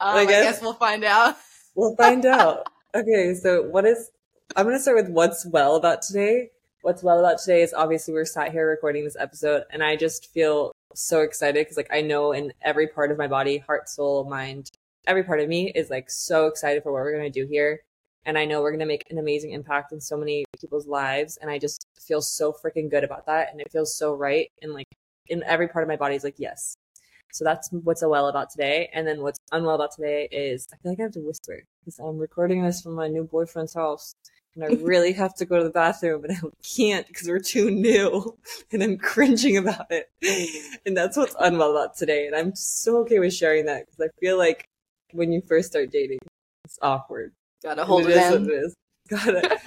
I, 0.00 0.24
guess, 0.24 0.46
I 0.46 0.50
guess 0.50 0.62
we'll 0.62 0.74
find 0.74 1.04
out. 1.04 1.36
we'll 1.74 1.96
find 1.96 2.24
out. 2.24 2.66
Okay, 2.94 3.34
so 3.34 3.62
what 3.62 3.84
is? 3.84 4.10
I'm 4.56 4.64
gonna 4.64 4.78
start 4.78 4.96
with 4.96 5.10
what's 5.10 5.44
well 5.44 5.76
about 5.76 6.02
today. 6.02 6.50
What's 6.82 7.02
well 7.02 7.18
about 7.18 7.38
today 7.38 7.62
is 7.62 7.74
obviously 7.74 8.14
we're 8.14 8.24
sat 8.24 8.52
here 8.52 8.68
recording 8.68 9.04
this 9.04 9.16
episode, 9.18 9.64
and 9.70 9.82
I 9.82 9.96
just 9.96 10.32
feel 10.32 10.72
so 10.94 11.20
excited 11.20 11.60
because 11.60 11.76
like 11.76 11.92
I 11.92 12.00
know 12.00 12.32
in 12.32 12.52
every 12.62 12.86
part 12.86 13.10
of 13.10 13.18
my 13.18 13.26
body, 13.26 13.58
heart, 13.58 13.88
soul, 13.88 14.24
mind, 14.24 14.70
every 15.06 15.24
part 15.24 15.40
of 15.40 15.48
me 15.48 15.72
is 15.74 15.90
like 15.90 16.08
so 16.08 16.46
excited 16.46 16.82
for 16.82 16.92
what 16.92 17.02
we're 17.02 17.16
gonna 17.16 17.30
do 17.30 17.46
here. 17.46 17.80
And 18.24 18.36
I 18.36 18.44
know 18.44 18.60
we're 18.60 18.72
gonna 18.72 18.86
make 18.86 19.10
an 19.10 19.18
amazing 19.18 19.52
impact 19.52 19.92
in 19.92 20.00
so 20.00 20.16
many 20.16 20.44
people's 20.60 20.86
lives. 20.86 21.38
And 21.40 21.50
I 21.50 21.58
just 21.58 21.86
feel 22.00 22.20
so 22.20 22.52
freaking 22.52 22.90
good 22.90 23.04
about 23.04 23.26
that. 23.26 23.50
And 23.50 23.60
it 23.60 23.70
feels 23.70 23.96
so 23.96 24.14
right. 24.14 24.50
And 24.62 24.74
like 24.74 24.86
in 25.28 25.42
every 25.44 25.68
part 25.68 25.82
of 25.82 25.88
my 25.88 25.96
body 25.96 26.14
is 26.14 26.24
like, 26.24 26.38
yes. 26.38 26.76
So 27.32 27.44
that's 27.44 27.68
what's 27.70 28.02
a 28.02 28.08
well 28.08 28.28
about 28.28 28.50
today. 28.50 28.90
And 28.92 29.06
then 29.06 29.20
what's 29.20 29.38
unwell 29.52 29.74
about 29.74 29.94
today 29.94 30.28
is 30.30 30.66
I 30.72 30.76
feel 30.78 30.92
like 30.92 31.00
I 31.00 31.04
have 31.04 31.12
to 31.12 31.20
whisper 31.20 31.62
because 31.84 31.98
I'm 31.98 32.18
recording 32.18 32.62
this 32.62 32.80
from 32.80 32.94
my 32.94 33.08
new 33.08 33.24
boyfriend's 33.24 33.74
house 33.74 34.14
and 34.54 34.64
I 34.64 34.68
really 34.82 35.12
have 35.12 35.34
to 35.36 35.44
go 35.44 35.58
to 35.58 35.64
the 35.64 35.70
bathroom, 35.70 36.22
but 36.22 36.30
I 36.30 36.40
can't 36.76 37.06
because 37.06 37.28
we're 37.28 37.38
too 37.38 37.70
new 37.70 38.36
and 38.72 38.82
I'm 38.82 38.98
cringing 38.98 39.56
about 39.56 39.90
it. 39.90 40.10
And 40.86 40.96
that's 40.96 41.16
what's 41.16 41.36
unwell 41.38 41.72
about 41.72 41.96
today. 41.96 42.26
And 42.26 42.34
I'm 42.34 42.54
so 42.54 42.98
okay 42.98 43.18
with 43.18 43.34
sharing 43.34 43.66
that 43.66 43.86
because 43.86 44.08
I 44.08 44.20
feel 44.20 44.38
like 44.38 44.64
when 45.12 45.32
you 45.32 45.42
first 45.46 45.68
start 45.68 45.90
dating, 45.90 46.18
it's 46.64 46.78
awkward. 46.82 47.32
Gotta 47.62 47.84
hold 47.84 48.06
it, 48.06 48.16
it 48.16 48.32
in. 48.34 48.44
It 48.44 48.52
is. 48.52 48.76
Gotta, 49.08 49.58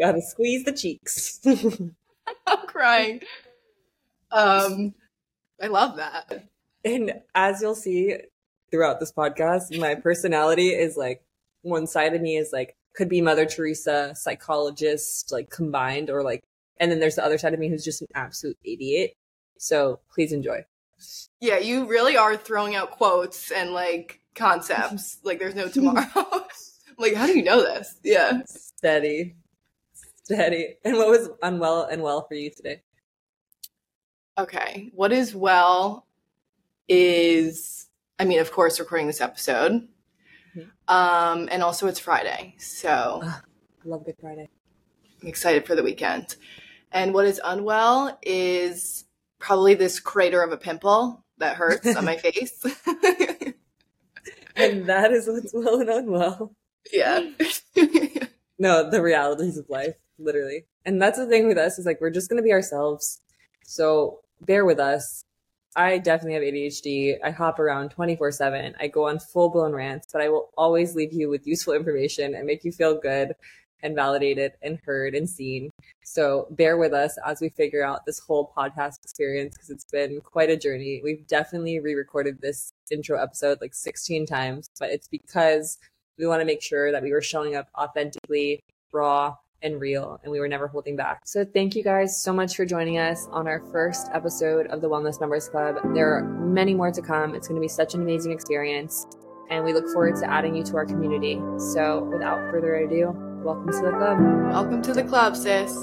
gotta 0.00 0.22
squeeze 0.22 0.64
the 0.64 0.72
cheeks. 0.72 1.38
I'm 2.46 2.66
crying. 2.66 3.20
Um, 4.30 4.94
I 5.60 5.66
love 5.66 5.96
that. 5.96 6.48
And 6.82 7.12
as 7.34 7.60
you'll 7.60 7.74
see 7.74 8.16
throughout 8.70 9.00
this 9.00 9.12
podcast, 9.12 9.78
my 9.78 9.96
personality 9.96 10.68
is 10.68 10.96
like 10.96 11.22
one 11.60 11.86
side 11.86 12.14
of 12.14 12.22
me 12.22 12.38
is 12.38 12.54
like 12.54 12.74
could 12.94 13.08
be 13.08 13.20
Mother 13.20 13.46
Teresa, 13.46 14.14
psychologist, 14.14 15.30
like 15.30 15.50
combined, 15.50 16.10
or 16.10 16.22
like, 16.22 16.42
and 16.78 16.90
then 16.90 17.00
there's 17.00 17.16
the 17.16 17.24
other 17.24 17.38
side 17.38 17.54
of 17.54 17.60
me 17.60 17.68
who's 17.68 17.84
just 17.84 18.00
an 18.00 18.08
absolute 18.14 18.56
idiot. 18.64 19.12
So 19.58 20.00
please 20.12 20.32
enjoy. 20.32 20.64
Yeah, 21.40 21.58
you 21.58 21.86
really 21.86 22.16
are 22.16 22.36
throwing 22.36 22.74
out 22.74 22.92
quotes 22.92 23.50
and 23.50 23.72
like 23.72 24.20
concepts. 24.34 25.18
like 25.22 25.38
there's 25.38 25.54
no 25.54 25.68
tomorrow. 25.68 26.46
Like, 26.98 27.14
how 27.14 27.26
do 27.26 27.36
you 27.36 27.44
know 27.44 27.62
this? 27.62 27.96
Yeah. 28.02 28.42
Steady. 28.46 29.36
Steady. 30.24 30.76
And 30.84 30.96
what 30.96 31.08
was 31.08 31.30
unwell 31.42 31.84
and 31.84 32.02
well 32.02 32.26
for 32.26 32.34
you 32.34 32.50
today? 32.50 32.82
Okay. 34.36 34.90
What 34.94 35.12
is 35.12 35.34
well 35.34 36.06
is, 36.88 37.88
I 38.18 38.24
mean, 38.24 38.40
of 38.40 38.52
course, 38.52 38.78
recording 38.78 39.06
this 39.06 39.20
episode. 39.20 39.88
Mm-hmm. 40.56 40.94
Um, 40.94 41.48
and 41.50 41.62
also 41.62 41.86
it's 41.86 42.00
Friday. 42.00 42.54
So 42.58 43.20
I 43.24 43.40
love 43.84 44.04
Good 44.04 44.16
Friday. 44.20 44.48
I'm 45.22 45.28
excited 45.28 45.66
for 45.66 45.74
the 45.74 45.82
weekend. 45.82 46.36
And 46.92 47.12
what 47.12 47.26
is 47.26 47.40
unwell 47.44 48.18
is 48.22 49.04
probably 49.38 49.74
this 49.74 50.00
crater 50.00 50.42
of 50.42 50.52
a 50.52 50.56
pimple 50.56 51.24
that 51.38 51.56
hurts 51.56 51.94
on 51.96 52.04
my 52.04 52.16
face. 52.18 52.64
and 54.56 54.86
that 54.86 55.12
is 55.12 55.28
what's 55.28 55.52
well 55.52 55.80
and 55.80 55.90
unwell. 55.90 56.54
Yeah. 56.92 57.30
no, 58.58 58.90
the 58.90 59.02
realities 59.02 59.58
of 59.58 59.68
life, 59.68 59.94
literally. 60.18 60.66
And 60.84 61.00
that's 61.00 61.18
the 61.18 61.26
thing 61.26 61.48
with 61.48 61.58
us 61.58 61.78
is 61.78 61.86
like 61.86 62.00
we're 62.00 62.10
just 62.10 62.28
gonna 62.28 62.42
be 62.42 62.52
ourselves. 62.52 63.20
So 63.64 64.20
bear 64.40 64.64
with 64.64 64.78
us. 64.78 65.24
I 65.76 65.98
definitely 65.98 66.34
have 66.34 66.42
ADHD. 66.42 67.18
I 67.22 67.30
hop 67.30 67.58
around 67.58 67.90
24 67.90 68.32
7. 68.32 68.74
I 68.80 68.88
go 68.88 69.06
on 69.08 69.18
full 69.18 69.50
blown 69.50 69.72
rants, 69.72 70.08
but 70.12 70.22
I 70.22 70.28
will 70.28 70.50
always 70.56 70.94
leave 70.94 71.12
you 71.12 71.28
with 71.28 71.46
useful 71.46 71.74
information 71.74 72.34
and 72.34 72.46
make 72.46 72.64
you 72.64 72.72
feel 72.72 72.98
good 72.98 73.34
and 73.82 73.94
validated 73.94 74.52
and 74.62 74.78
heard 74.84 75.14
and 75.14 75.28
seen. 75.28 75.70
So 76.02 76.46
bear 76.50 76.76
with 76.78 76.92
us 76.92 77.16
as 77.24 77.40
we 77.40 77.48
figure 77.50 77.84
out 77.84 78.06
this 78.06 78.18
whole 78.18 78.52
podcast 78.56 79.04
experience 79.04 79.54
because 79.54 79.70
it's 79.70 79.84
been 79.84 80.20
quite 80.20 80.50
a 80.50 80.56
journey. 80.56 81.00
We've 81.02 81.26
definitely 81.26 81.78
re 81.78 81.94
recorded 81.94 82.40
this 82.40 82.72
intro 82.90 83.20
episode 83.22 83.58
like 83.60 83.74
16 83.74 84.26
times, 84.26 84.70
but 84.80 84.90
it's 84.90 85.08
because 85.08 85.78
we 86.18 86.26
want 86.26 86.40
to 86.40 86.44
make 86.44 86.62
sure 86.62 86.92
that 86.92 87.02
we 87.02 87.12
were 87.12 87.22
showing 87.22 87.56
up 87.56 87.68
authentically, 87.78 88.62
raw, 88.92 89.36
and 89.62 89.80
real, 89.80 90.20
and 90.22 90.30
we 90.30 90.38
were 90.38 90.48
never 90.48 90.68
holding 90.68 90.96
back. 90.96 91.22
So, 91.24 91.44
thank 91.44 91.74
you 91.74 91.82
guys 91.82 92.20
so 92.20 92.32
much 92.32 92.56
for 92.56 92.64
joining 92.64 92.98
us 92.98 93.26
on 93.30 93.48
our 93.48 93.60
first 93.72 94.08
episode 94.12 94.66
of 94.68 94.80
the 94.80 94.88
Wellness 94.88 95.20
Members 95.20 95.48
Club. 95.48 95.76
There 95.94 96.14
are 96.14 96.22
many 96.22 96.74
more 96.74 96.92
to 96.92 97.02
come. 97.02 97.34
It's 97.34 97.48
going 97.48 97.60
to 97.60 97.64
be 97.64 97.68
such 97.68 97.94
an 97.94 98.02
amazing 98.02 98.32
experience, 98.32 99.06
and 99.50 99.64
we 99.64 99.72
look 99.72 99.86
forward 99.86 100.16
to 100.16 100.30
adding 100.30 100.54
you 100.54 100.62
to 100.64 100.76
our 100.76 100.86
community. 100.86 101.40
So, 101.58 102.04
without 102.04 102.50
further 102.50 102.76
ado, 102.76 103.12
welcome 103.42 103.72
to 103.72 103.82
the 103.82 103.90
club. 103.90 104.18
Welcome 104.52 104.82
to 104.82 104.92
the 104.92 105.04
club, 105.04 105.36
sis. 105.36 105.74